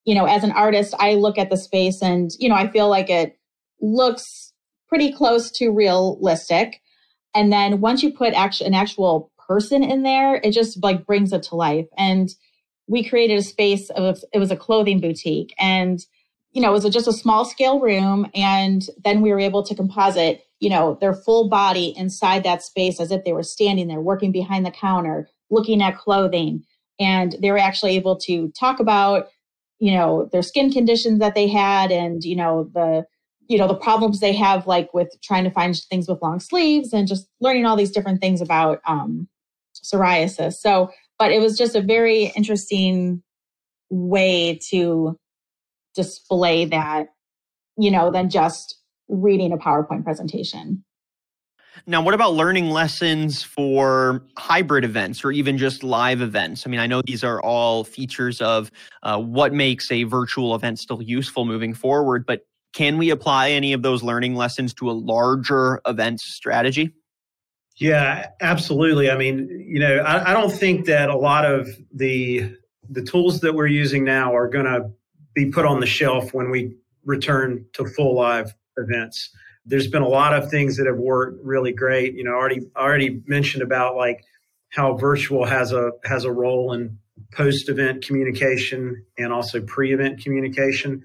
You 0.05 0.15
know 0.15 0.25
as 0.25 0.43
an 0.43 0.51
artist 0.51 0.95
I 0.99 1.13
look 1.15 1.37
at 1.37 1.49
the 1.49 1.57
space 1.57 2.01
and 2.01 2.31
you 2.39 2.49
know 2.49 2.55
I 2.55 2.67
feel 2.67 2.89
like 2.89 3.09
it 3.09 3.37
looks 3.79 4.53
pretty 4.87 5.11
close 5.11 5.51
to 5.51 5.71
realistic. 5.71 6.81
And 7.33 7.51
then 7.51 7.79
once 7.79 8.03
you 8.03 8.11
put 8.11 8.33
actual, 8.33 8.67
an 8.67 8.73
actual 8.73 9.31
person 9.47 9.83
in 9.83 10.03
there, 10.03 10.35
it 10.35 10.51
just 10.51 10.83
like 10.83 11.05
brings 11.05 11.31
it 11.31 11.43
to 11.43 11.55
life. 11.55 11.87
And 11.97 12.29
we 12.87 13.07
created 13.07 13.37
a 13.37 13.43
space 13.43 13.89
of 13.91 14.19
it 14.33 14.39
was 14.39 14.51
a 14.51 14.57
clothing 14.57 14.99
boutique. 14.99 15.53
And 15.59 16.03
you 16.51 16.61
know 16.61 16.69
it 16.69 16.73
was 16.73 16.85
a, 16.85 16.89
just 16.89 17.07
a 17.07 17.13
small 17.13 17.45
scale 17.45 17.79
room 17.79 18.29
and 18.33 18.87
then 19.03 19.21
we 19.21 19.31
were 19.31 19.39
able 19.39 19.63
to 19.63 19.75
composite 19.75 20.45
you 20.59 20.69
know 20.69 20.97
their 20.99 21.13
full 21.13 21.49
body 21.49 21.93
inside 21.97 22.43
that 22.43 22.63
space 22.63 22.99
as 22.99 23.11
if 23.11 23.23
they 23.23 23.33
were 23.33 23.43
standing 23.43 23.87
there 23.87 24.01
working 24.01 24.31
behind 24.31 24.65
the 24.65 24.71
counter 24.71 25.29
looking 25.49 25.81
at 25.81 25.97
clothing 25.97 26.63
and 27.01 27.35
they 27.41 27.51
were 27.51 27.57
actually 27.57 27.95
able 27.95 28.15
to 28.15 28.49
talk 28.57 28.79
about 28.79 29.27
you 29.79 29.91
know 29.91 30.29
their 30.31 30.43
skin 30.43 30.71
conditions 30.71 31.19
that 31.19 31.35
they 31.35 31.47
had 31.47 31.91
and 31.91 32.23
you 32.23 32.35
know 32.35 32.69
the 32.73 33.05
you 33.47 33.57
know 33.57 33.67
the 33.67 33.75
problems 33.75 34.21
they 34.21 34.33
have 34.33 34.65
like 34.67 34.93
with 34.93 35.13
trying 35.21 35.43
to 35.43 35.51
find 35.51 35.75
things 35.75 36.07
with 36.07 36.21
long 36.21 36.39
sleeves 36.39 36.93
and 36.93 37.07
just 37.07 37.27
learning 37.41 37.65
all 37.65 37.75
these 37.75 37.91
different 37.91 38.21
things 38.21 38.39
about 38.39 38.79
um, 38.85 39.27
psoriasis. 39.75 40.53
So, 40.53 40.89
but 41.19 41.31
it 41.31 41.39
was 41.39 41.57
just 41.57 41.75
a 41.75 41.81
very 41.81 42.31
interesting 42.35 43.21
way 43.89 44.59
to 44.69 45.17
display 45.95 46.65
that, 46.65 47.07
you 47.77 47.91
know, 47.91 48.09
than 48.11 48.29
just 48.29 48.77
reading 49.09 49.51
a 49.51 49.57
PowerPoint 49.57 50.03
presentation. 50.03 50.83
Now, 51.87 52.01
what 52.01 52.13
about 52.13 52.33
learning 52.33 52.69
lessons 52.69 53.43
for 53.43 54.23
hybrid 54.37 54.83
events 54.83 55.23
or 55.23 55.31
even 55.31 55.57
just 55.57 55.83
live 55.83 56.21
events? 56.21 56.65
I 56.65 56.69
mean, 56.69 56.79
I 56.79 56.87
know 56.87 57.01
these 57.01 57.23
are 57.23 57.41
all 57.41 57.83
features 57.83 58.41
of 58.41 58.71
uh, 59.03 59.19
what 59.19 59.53
makes 59.53 59.91
a 59.91 60.03
virtual 60.03 60.53
event 60.53 60.79
still 60.79 61.01
useful 61.01 61.45
moving 61.45 61.73
forward, 61.73 62.25
but 62.25 62.45
can 62.73 62.97
we 62.97 63.09
apply 63.09 63.49
any 63.49 63.73
of 63.73 63.81
those 63.81 64.03
learning 64.03 64.35
lessons 64.35 64.73
to 64.75 64.89
a 64.89 64.93
larger 64.93 65.81
events 65.85 66.23
strategy? 66.23 66.93
Yeah, 67.77 68.27
absolutely. 68.41 69.09
I 69.09 69.17
mean, 69.17 69.65
you 69.67 69.79
know, 69.79 69.97
I, 69.97 70.31
I 70.31 70.33
don't 70.33 70.51
think 70.51 70.85
that 70.85 71.09
a 71.09 71.17
lot 71.17 71.45
of 71.45 71.67
the 71.93 72.55
the 72.89 73.01
tools 73.01 73.39
that 73.39 73.53
we're 73.53 73.67
using 73.67 74.03
now 74.03 74.35
are 74.35 74.47
going 74.47 74.65
to 74.65 74.91
be 75.33 75.49
put 75.49 75.65
on 75.65 75.79
the 75.79 75.85
shelf 75.85 76.33
when 76.33 76.49
we 76.49 76.75
return 77.05 77.65
to 77.73 77.85
full 77.85 78.15
live 78.15 78.53
events. 78.77 79.29
There's 79.65 79.87
been 79.87 80.01
a 80.01 80.07
lot 80.07 80.33
of 80.33 80.49
things 80.49 80.77
that 80.77 80.87
have 80.87 80.97
worked 80.97 81.43
really 81.43 81.71
great. 81.71 82.15
You 82.15 82.23
know, 82.23 82.31
already 82.31 82.61
already 82.75 83.21
mentioned 83.27 83.63
about 83.63 83.95
like 83.95 84.23
how 84.69 84.95
virtual 84.95 85.45
has 85.45 85.71
a 85.71 85.91
has 86.05 86.23
a 86.23 86.31
role 86.31 86.73
in 86.73 86.97
post 87.33 87.69
event 87.69 88.05
communication 88.05 89.05
and 89.17 89.31
also 89.31 89.61
pre 89.61 89.93
event 89.93 90.23
communication. 90.23 91.03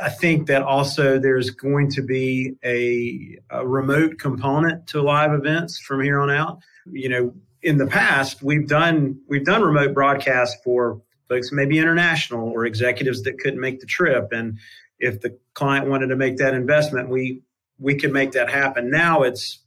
I 0.00 0.08
think 0.08 0.46
that 0.46 0.62
also 0.62 1.18
there's 1.18 1.50
going 1.50 1.90
to 1.92 2.02
be 2.02 2.54
a, 2.64 3.38
a, 3.50 3.66
remote 3.66 4.18
component 4.20 4.86
to 4.88 5.02
live 5.02 5.32
events 5.32 5.80
from 5.80 6.00
here 6.00 6.20
on 6.20 6.30
out. 6.30 6.60
You 6.92 7.08
know, 7.08 7.34
in 7.62 7.78
the 7.78 7.86
past 7.86 8.42
we've 8.42 8.68
done 8.68 9.20
we've 9.28 9.44
done 9.44 9.62
remote 9.62 9.92
broadcasts 9.92 10.60
for 10.64 11.00
folks 11.28 11.52
maybe 11.52 11.78
international 11.78 12.48
or 12.48 12.66
executives 12.66 13.22
that 13.22 13.38
couldn't 13.38 13.60
make 13.60 13.80
the 13.80 13.86
trip, 13.86 14.28
and 14.32 14.58
if 14.98 15.20
the 15.20 15.36
client 15.54 15.88
wanted 15.88 16.08
to 16.08 16.16
make 16.16 16.36
that 16.36 16.54
investment, 16.54 17.08
we 17.08 17.42
we 17.80 17.96
could 17.96 18.12
make 18.12 18.32
that 18.32 18.50
happen. 18.50 18.90
Now 18.90 19.22
it's 19.22 19.58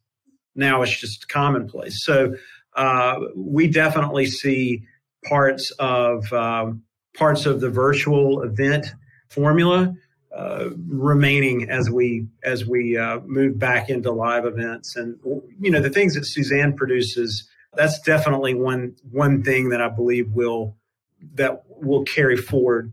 now 0.55 0.81
it's 0.83 0.97
just 0.97 1.27
commonplace. 1.27 2.05
So 2.05 2.35
uh, 2.75 3.19
we 3.35 3.67
definitely 3.67 4.27
see 4.27 4.83
parts 5.25 5.71
of 5.79 6.31
um, 6.31 6.83
parts 7.17 7.45
of 7.45 7.59
the 7.59 7.69
virtual 7.69 8.41
event 8.43 8.87
formula 9.29 9.95
uh, 10.35 10.69
remaining 10.87 11.69
as 11.69 11.89
we 11.89 12.27
as 12.43 12.65
we 12.65 12.97
uh, 12.97 13.19
move 13.25 13.59
back 13.59 13.89
into 13.89 14.11
live 14.11 14.45
events 14.45 14.95
and 14.95 15.17
you 15.59 15.71
know 15.71 15.79
the 15.79 15.89
things 15.89 16.15
that 16.15 16.25
Suzanne 16.25 16.75
produces 16.75 17.47
that's 17.75 17.99
definitely 18.01 18.53
one 18.53 18.95
one 19.11 19.43
thing 19.43 19.69
that 19.69 19.81
I 19.81 19.89
believe 19.89 20.31
will 20.31 20.75
that 21.35 21.63
will 21.67 22.03
carry 22.03 22.37
forward. 22.37 22.91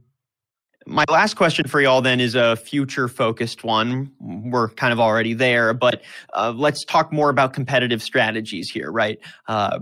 My 0.87 1.05
last 1.11 1.35
question 1.35 1.69
for 1.69 1.81
y'all 1.81 2.01
then 2.01 2.21
is 2.21 2.35
a 2.35 2.57
future 2.57 3.07
focused 3.07 3.65
one. 3.65 4.13
We're 4.19 4.69
kind 4.71 4.93
of 4.93 5.01
already 5.01 5.35
there, 5.35 5.75
but 5.75 6.03
uh, 6.33 6.53
let's 6.57 6.85
talk 6.85 7.13
more 7.13 7.29
about 7.29 7.53
competitive 7.53 8.03
strategies 8.03 8.71
here, 8.71 8.91
right? 8.91 9.19
Uh, 9.47 9.81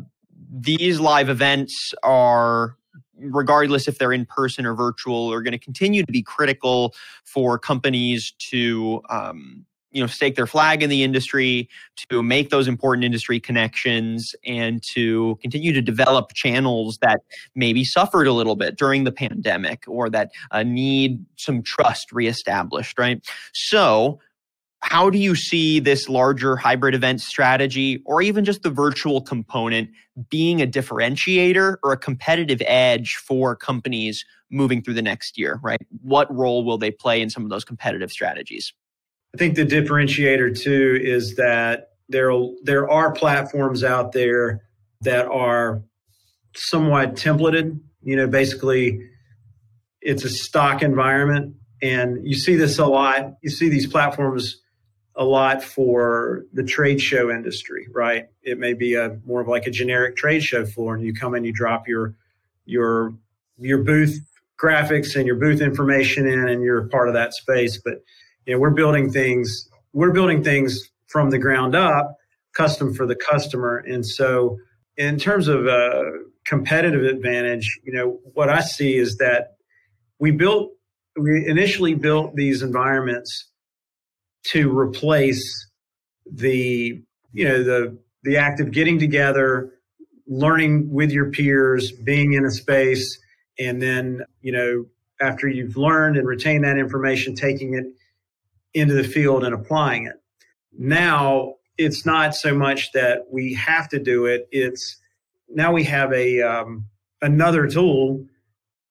these 0.51 0.99
live 0.99 1.29
events 1.29 1.95
are 2.03 2.77
regardless 3.21 3.89
if 3.89 3.99
they're 3.99 4.13
in 4.13 4.27
person 4.27 4.65
or 4.65 4.75
virtual, 4.75 5.33
are 5.33 5.43
going 5.43 5.53
to 5.53 5.59
continue 5.59 6.05
to 6.05 6.13
be 6.13 6.23
critical 6.23 6.95
for 7.25 7.59
companies 7.59 8.33
to 8.51 9.03
um, 9.11 9.67
you 9.91 10.01
know 10.01 10.07
stake 10.07 10.37
their 10.37 10.47
flag 10.47 10.83
in 10.83 10.91
the 10.91 11.03
industry 11.03 11.69
to 12.11 12.23
make 12.23 12.51
those 12.51 12.69
important 12.69 13.05
industry 13.05 13.41
connections 13.41 14.35
and 14.45 14.83
to 14.83 15.39
continue 15.41 15.73
to 15.73 15.83
develop 15.83 16.33
channels 16.35 16.99
that 17.03 17.21
maybe 17.55 17.85
suffered 17.85 18.27
a 18.27 18.33
little 18.33 18.57
bit 18.57 18.77
during 18.77 19.05
the 19.05 19.13
pandemic 19.13 19.85
or 19.87 20.11
that 20.11 20.31
uh, 20.51 20.63
need 20.63 21.25
some 21.37 21.63
trust 21.63 22.13
reestablished 22.13 22.99
right 22.99 23.27
so 23.53 24.19
how 24.81 25.11
do 25.11 25.19
you 25.19 25.35
see 25.35 25.81
this 25.81 26.09
larger 26.09 26.57
hybrid 26.57 26.95
event 26.95 27.21
strategy 27.21 28.01
or 28.07 28.23
even 28.23 28.45
just 28.45 28.63
the 28.63 28.71
virtual 28.71 29.21
component 29.21 29.91
being 30.31 30.63
a 30.63 30.67
differentiator 30.67 31.77
or 31.83 31.93
a 31.93 31.97
competitive 31.97 32.63
edge 32.65 33.17
for 33.17 33.57
companies 33.57 34.25
moving 34.51 34.83
through 34.83 34.95
the 34.95 35.03
next 35.03 35.37
year, 35.37 35.59
right? 35.63 35.81
What 36.03 36.33
role 36.35 36.65
will 36.65 36.79
they 36.79 36.91
play 36.91 37.21
in 37.21 37.29
some 37.29 37.43
of 37.45 37.51
those 37.51 37.65
competitive 37.65 38.11
strategies? 38.11 38.73
I 39.35 39.39
think 39.39 39.57
the 39.57 39.67
differentiator 39.67 40.59
too 40.59 40.99
is 41.03 41.37
that 41.37 41.91
there 42.09 42.31
there 42.63 42.91
are 42.91 43.13
platforms 43.13 43.85
out 43.85 44.13
there 44.13 44.63
that 45.03 45.27
are 45.27 45.83
somewhat 46.57 47.15
templated, 47.15 47.79
you 48.03 48.17
know, 48.17 48.27
basically 48.27 49.01
it's 50.01 50.25
a 50.25 50.31
stock 50.31 50.83
environment 50.83 51.55
and 51.83 52.27
you 52.27 52.35
see 52.35 52.57
this 52.57 52.79
a 52.79 52.87
lot. 52.87 53.35
You 53.43 53.51
see 53.51 53.69
these 53.69 53.87
platforms 53.87 54.61
a 55.15 55.25
lot 55.25 55.63
for 55.63 56.45
the 56.53 56.63
trade 56.63 57.01
show 57.01 57.31
industry, 57.31 57.89
right? 57.93 58.27
It 58.43 58.59
may 58.59 58.73
be 58.73 58.95
a 58.95 59.19
more 59.27 59.41
of 59.41 59.49
like 59.49 59.67
a 59.67 59.71
generic 59.71 60.17
trade 60.17 60.43
show 60.43 60.65
floor, 60.65 60.95
and 60.95 61.05
you 61.05 61.13
come 61.13 61.35
in, 61.35 61.45
you 61.45 61.53
drop 61.53 61.89
your 61.89 62.15
your 62.65 63.15
your 63.59 63.83
booth 63.83 64.19
graphics 64.61 65.17
and 65.17 65.27
your 65.27 65.37
booth 65.37 65.61
information 65.61 66.27
in, 66.27 66.49
and 66.49 66.63
you're 66.63 66.89
part 66.89 67.09
of 67.09 67.15
that 67.15 67.35
space. 67.35 67.81
But 67.85 68.03
you 68.49 68.55
know, 68.55 68.61
we're 68.61 68.71
building 68.71 69.13
things. 69.13 69.69
We're 69.93 70.13
building 70.13 70.43
things 70.43 70.89
from 71.07 71.29
the 71.29 71.39
ground 71.39 71.77
up, 71.77 72.17
custom 72.55 72.95
for 72.95 73.07
the 73.07 73.15
customer, 73.15 73.77
and 73.77 74.05
so 74.05 74.57
in 74.97 75.19
terms 75.19 75.49
of 75.49 75.67
a 75.67 76.03
competitive 76.45 77.05
advantage, 77.05 77.79
you 77.85 77.93
know, 77.93 78.19
what 78.33 78.49
I 78.49 78.61
see 78.61 78.97
is 78.97 79.19
that 79.19 79.57
we 80.19 80.31
built 80.31 80.73
we 81.15 81.47
initially 81.47 81.95
built 81.95 82.37
these 82.37 82.63
environments 82.63 83.51
to 84.45 84.77
replace 84.77 85.69
the 86.33 87.03
you 87.33 87.45
know 87.45 87.63
the 87.63 87.99
the 88.23 88.39
act 88.39 88.61
of 88.61 88.71
getting 88.71 88.99
together 88.99 89.75
learning 90.27 90.91
with 90.91 91.11
your 91.11 91.31
peers 91.31 91.93
being 91.93 92.33
in 92.33 92.47
a 92.47 92.51
space 92.51 93.19
and 93.59 93.83
then 93.83 94.23
you 94.41 94.53
know 94.53 94.87
after 95.21 95.49
you've 95.49 95.77
learned 95.77 96.17
and 96.17 96.27
retained 96.27 96.65
that 96.65 96.79
information 96.79 97.35
taking 97.35 97.75
it 97.75 97.85
into 98.81 98.95
the 98.95 99.05
field 99.05 99.45
and 99.45 99.55
applying 99.55 100.07
it 100.07 100.17
now 100.77 101.55
it's 101.77 102.05
not 102.05 102.35
so 102.35 102.55
much 102.55 102.93
that 102.93 103.23
we 103.31 103.55
have 103.55 103.89
to 103.89 103.99
do 103.99 104.27
it 104.27 104.49
it's 104.51 104.97
now 105.49 105.73
we 105.73 105.85
have 105.85 106.13
a 106.13 106.43
um, 106.43 106.87
another 107.23 107.67
tool 107.67 108.25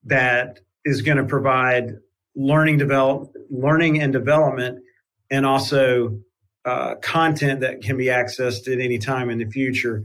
that 0.04 0.60
is 0.86 1.02
going 1.02 1.17
to 1.17 1.26
provide 1.26 1.93
learning 2.36 2.78
develop 2.78 3.32
learning 3.50 4.02
and 4.02 4.13
development 4.13 4.80
and 5.30 5.45
also 5.45 6.19
uh, 6.65 6.95
content 6.95 7.62
that 7.62 7.82
can 7.82 7.97
be 7.97 8.06
accessed 8.06 8.71
at 8.71 8.80
any 8.80 8.97
time 8.97 9.30
in 9.30 9.38
the 9.38 9.45
future. 9.45 10.04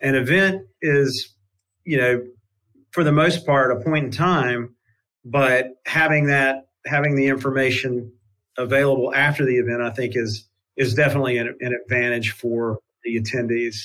An 0.00 0.14
event 0.14 0.62
is, 0.80 1.34
you 1.84 1.96
know, 1.96 2.22
for 2.92 3.02
the 3.02 3.12
most 3.12 3.44
part, 3.44 3.72
a 3.72 3.82
point 3.82 4.04
in 4.06 4.10
time, 4.12 4.76
but 5.24 5.70
having 5.86 6.26
that, 6.26 6.68
having 6.86 7.16
the 7.16 7.26
information 7.26 8.12
available 8.58 9.14
after 9.14 9.44
the 9.44 9.56
event, 9.56 9.82
I 9.82 9.90
think 9.90 10.16
is 10.16 10.48
is 10.76 10.94
definitely 10.94 11.38
an, 11.38 11.54
an 11.60 11.72
advantage 11.84 12.32
for 12.32 12.78
the 13.04 13.20
attendees. 13.20 13.76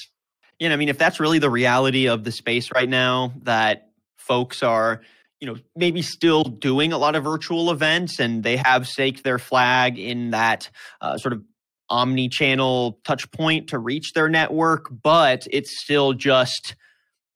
Yeah, 0.60 0.74
I 0.74 0.76
mean, 0.76 0.90
if 0.90 0.98
that's 0.98 1.20
really 1.20 1.40
the 1.40 1.50
reality 1.50 2.08
of 2.08 2.24
the 2.24 2.32
space 2.32 2.72
right 2.74 2.90
now, 2.90 3.34
that 3.44 3.92
folks 4.18 4.64
are, 4.64 5.02
you 5.40 5.48
know, 5.48 5.56
maybe 5.76 6.02
still 6.02 6.44
doing 6.44 6.92
a 6.92 6.98
lot 6.98 7.16
of 7.16 7.24
virtual 7.24 7.72
events 7.72 8.20
and 8.20 8.44
they 8.44 8.58
have 8.58 8.88
staked 8.88 9.24
their 9.24 9.40
flag 9.40 9.98
in 9.98 10.32
that 10.32 10.70
uh, 11.00 11.18
sort 11.18 11.34
of 11.34 11.44
omni-channel 11.90 13.00
touch 13.06 13.30
point 13.32 13.70
to 13.70 13.80
reach 13.80 14.14
their 14.14 14.30
network, 14.30 14.90
but 15.04 15.48
it's 15.52 15.80
still 15.80 16.14
just 16.14 16.76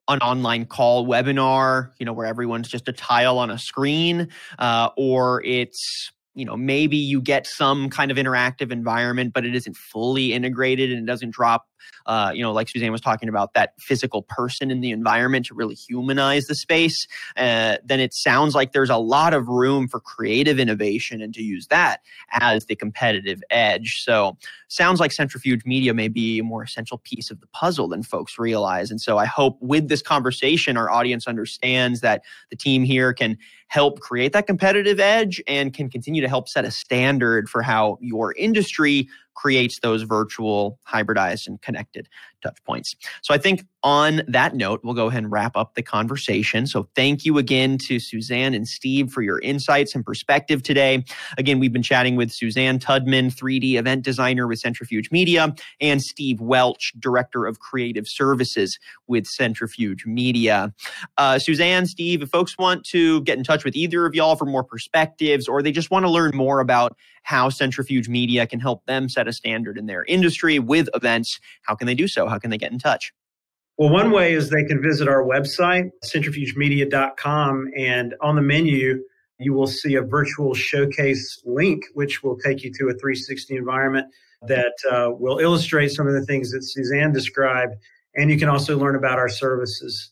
an 0.08 0.20
online 0.20 0.66
call 0.66 1.08
webinar, 1.08 1.92
you 1.98 2.06
know, 2.06 2.14
where 2.14 2.26
everyone's 2.26 2.68
just 2.68 2.88
a 2.88 2.94
tile 2.94 3.40
on 3.40 3.50
a 3.50 3.58
screen, 3.58 4.28
uh, 4.60 4.90
or 4.98 5.44
it's 5.44 6.12
you 6.36 6.46
know 6.46 6.58
maybe 6.58 6.98
you 6.98 7.22
get 7.22 7.46
some 7.46 7.90
kind 7.90 8.12
of 8.12 8.18
interactive 8.18 8.72
environment 8.72 9.34
but 9.34 9.46
it 9.46 9.56
isn't 9.56 9.76
fully 9.76 10.34
integrated 10.34 10.92
and 10.92 11.00
it 11.00 11.06
doesn't 11.12 11.32
drop 11.32 11.68
uh, 12.06 12.32
you 12.34 12.42
know 12.42 12.52
like 12.52 12.70
suzanne 12.70 12.92
was 12.92 13.02
talking 13.02 13.30
about 13.30 13.54
that 13.54 13.74
physical 13.80 14.22
person 14.24 14.72
in 14.72 14.82
the 14.82 14.92
environment 14.92 15.46
to 15.46 15.54
really 15.54 15.76
humanize 15.76 16.46
the 16.46 16.56
space 16.56 17.08
uh, 17.38 17.78
then 17.84 18.00
it 18.00 18.14
sounds 18.14 18.56
like 18.56 18.72
there's 18.72 18.90
a 18.90 18.98
lot 18.98 19.34
of 19.34 19.48
room 19.48 19.88
for 19.88 20.00
creative 20.00 20.60
innovation 20.60 21.22
and 21.22 21.34
to 21.34 21.42
use 21.42 21.68
that 21.68 22.02
as 22.32 22.66
the 22.66 22.76
competitive 22.76 23.42
edge. 23.50 24.04
So 24.04 24.38
sounds 24.68 25.00
like 25.00 25.12
centrifuge 25.12 25.66
media 25.66 25.94
may 25.94 26.08
be 26.08 26.40
a 26.40 26.44
more 26.44 26.64
essential 26.64 27.00
piece 27.00 27.30
of 27.32 27.40
the 27.40 27.48
puzzle 27.48 27.88
than 27.88 28.04
folks 28.04 28.38
realize. 28.40 28.92
And 28.92 29.02
so 29.02 29.18
i 29.18 29.26
hope 29.26 29.58
with 29.62 29.88
this 29.88 30.02
conversation 30.02 30.78
our 30.78 30.90
audience 30.90 31.28
understands 31.28 32.02
that 32.02 32.24
the 32.50 32.56
team 32.56 32.84
here 32.84 33.14
can 33.14 33.38
help 33.68 34.00
create 34.00 34.34
that 34.34 34.46
competitive 34.46 35.00
edge 35.00 35.42
and 35.48 35.74
can 35.74 35.90
continue 35.90 36.22
to 36.22 36.28
help 36.28 36.48
set 36.48 36.64
a 36.64 36.72
standard 36.72 37.50
for 37.50 37.64
how 37.64 37.98
your 38.02 38.34
industry 38.34 39.08
creates 39.36 39.80
those 39.80 40.04
virtual, 40.04 40.80
hybridized, 40.88 41.48
and 41.48 41.62
connected 41.62 42.08
touch 42.44 42.64
points. 42.64 42.96
So 43.22 43.34
I 43.34 43.38
think 43.38 43.66
on 43.84 44.22
that 44.28 44.56
note, 44.56 44.82
we'll 44.84 44.94
go 44.94 45.08
ahead 45.08 45.24
and 45.24 45.32
wrap 45.32 45.58
up 45.58 45.76
the 45.76 45.82
conversation. 45.82 46.66
So 46.68 46.88
thank 46.96 47.26
you 47.26 47.38
again 47.38 47.78
to 47.80 48.00
Suzanne 48.00 48.54
and 48.54 48.68
Steve 48.68 49.12
for 49.12 49.22
your 49.22 49.40
insights 49.40 49.94
and 49.94 50.06
perspective 50.06 50.64
today. 50.64 51.04
Again, 51.38 51.60
we've 51.60 51.74
been 51.74 51.84
chatting 51.84 52.16
with 52.16 52.32
Suzanne 52.32 52.80
Tudman, 52.80 53.34
3D 53.34 53.76
event 53.76 54.04
designer 54.04 54.48
with 54.48 54.60
Centrifuge 54.60 55.12
Media, 55.12 55.54
and 55.82 56.02
Steve 56.02 56.40
Welch, 56.40 56.94
director 57.00 57.46
of 57.46 57.60
creative 57.60 58.08
services 58.08 58.80
with 59.08 59.26
Centrifuge 59.28 60.06
Media. 60.06 60.74
Uh, 61.18 61.38
Suzanne, 61.38 61.86
Steve, 61.86 62.22
if 62.22 62.30
folks 62.30 62.58
want 62.58 62.86
to 62.86 63.22
get 63.22 63.38
in 63.38 63.44
touch 63.44 63.66
with 63.66 63.76
either 63.76 64.06
of 64.06 64.16
y'all 64.16 64.36
for 64.36 64.46
more 64.46 64.64
perspectives, 64.64 65.48
or 65.48 65.62
they 65.62 65.72
just 65.72 65.92
want 65.92 66.06
to 66.06 66.10
learn 66.10 66.32
more 66.34 66.62
about 66.62 66.96
how 67.24 67.50
Centrifuge 67.50 68.10
Media 68.10 68.46
can 68.46 68.60
help 68.60 68.86
them 68.86 69.10
set 69.10 69.28
a 69.28 69.34
standard 69.34 69.78
in 69.78 69.86
their 69.86 70.04
industry 70.06 70.60
with 70.60 70.90
events, 70.94 71.40
how 71.64 71.74
can 71.74 71.88
they 71.88 71.96
do 71.96 72.08
so? 72.08 72.28
How 72.34 72.40
can 72.40 72.50
they 72.50 72.58
get 72.58 72.72
in 72.72 72.80
touch? 72.80 73.14
Well, 73.78 73.90
one 73.90 74.12
way 74.12 74.34
is 74.34 74.50
they 74.50 74.64
can 74.64 74.82
visit 74.82 75.08
our 75.08 75.24
website, 75.24 75.92
centrifugemedia.com, 76.04 77.72
and 77.78 78.16
on 78.22 78.36
the 78.36 78.42
menu, 78.42 79.04
you 79.40 79.54
will 79.54 79.68
see 79.68 79.96
a 79.96 80.02
virtual 80.02 80.54
showcase 80.54 81.42
link, 81.46 81.84
which 81.94 82.24
will 82.24 82.38
take 82.38 82.64
you 82.64 82.72
to 82.72 82.90
a 82.90 82.94
360 82.94 83.56
environment 83.56 84.08
that 84.48 84.74
uh, 84.92 85.10
will 85.12 85.40
illustrate 85.40 85.90
some 85.90 86.08
of 86.08 86.14
the 86.14 86.26
things 86.26 86.52
that 86.52 86.64
Suzanne 86.64 87.14
described. 87.14 87.76
And 88.16 88.30
you 88.30 88.38
can 88.38 88.50
also 88.50 88.78
learn 88.78 88.96
about 88.96 89.18
our 89.18 89.30
services. 89.30 90.12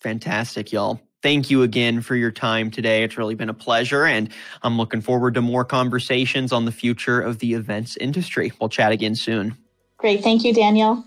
Fantastic, 0.00 0.72
y'all 0.72 1.00
thank 1.22 1.50
you 1.50 1.62
again 1.62 2.02
for 2.02 2.16
your 2.16 2.30
time 2.30 2.70
today. 2.70 3.04
It's 3.04 3.16
really 3.16 3.34
been 3.34 3.48
a 3.48 3.54
pleasure, 3.54 4.04
and 4.04 4.28
I'm 4.62 4.76
looking 4.76 5.00
forward 5.00 5.34
to 5.34 5.40
more 5.40 5.64
conversations 5.64 6.52
on 6.52 6.64
the 6.64 6.72
future 6.72 7.20
of 7.20 7.38
the 7.38 7.54
events 7.54 7.96
industry. 7.96 8.52
We'll 8.60 8.68
chat 8.68 8.92
again 8.92 9.14
soon. 9.14 9.56
Great. 9.96 10.22
Thank 10.22 10.44
you, 10.44 10.52
Daniel. 10.52 11.04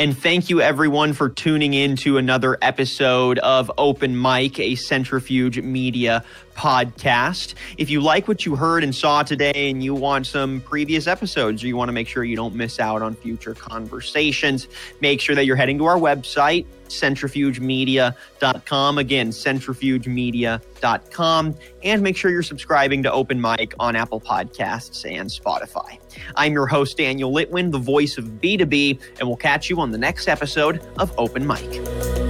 And 0.00 0.16
thank 0.16 0.48
you, 0.48 0.60
everyone, 0.60 1.12
for 1.12 1.28
tuning 1.28 1.74
in 1.74 1.96
to 1.96 2.18
another 2.18 2.56
episode 2.62 3.40
of 3.40 3.68
Open 3.76 4.22
Mic, 4.22 4.60
a 4.60 4.76
Centrifuge 4.76 5.60
Media 5.60 6.24
podcast. 6.54 7.54
If 7.78 7.90
you 7.90 8.00
like 8.00 8.28
what 8.28 8.46
you 8.46 8.54
heard 8.54 8.84
and 8.84 8.94
saw 8.94 9.24
today 9.24 9.70
and 9.70 9.82
you 9.82 9.96
want 9.96 10.28
some 10.28 10.60
previous 10.60 11.08
episodes 11.08 11.64
or 11.64 11.66
you 11.66 11.76
want 11.76 11.88
to 11.88 11.92
make 11.92 12.06
sure 12.06 12.22
you 12.22 12.36
don't 12.36 12.54
miss 12.54 12.78
out 12.78 13.02
on 13.02 13.16
future 13.16 13.54
conversations, 13.54 14.68
make 15.00 15.20
sure 15.20 15.34
that 15.34 15.46
you're 15.46 15.56
heading 15.56 15.78
to 15.78 15.86
our 15.86 15.98
website, 15.98 16.64
centrifugemedia.com. 16.88 18.98
Again, 18.98 19.30
centrifugemedia.com. 19.30 21.54
And 21.82 22.02
make 22.02 22.16
sure 22.16 22.30
you're 22.30 22.42
subscribing 22.42 23.02
to 23.04 23.12
Open 23.12 23.40
Mic 23.40 23.72
on 23.78 23.96
Apple 23.96 24.20
Podcasts 24.20 25.10
and 25.10 25.30
Spotify. 25.30 25.98
I'm 26.36 26.52
your 26.52 26.66
host, 26.66 26.96
Daniel 26.96 27.32
Litwin, 27.32 27.72
the 27.72 27.78
voice 27.78 28.18
of 28.18 28.24
B2B, 28.24 29.00
and 29.18 29.28
we'll 29.28 29.36
catch 29.36 29.70
you 29.70 29.80
on 29.80 29.90
the 29.90 29.98
next 29.98 30.28
episode 30.28 30.82
of 30.98 31.12
Open 31.18 31.46
Mic. 31.46 32.27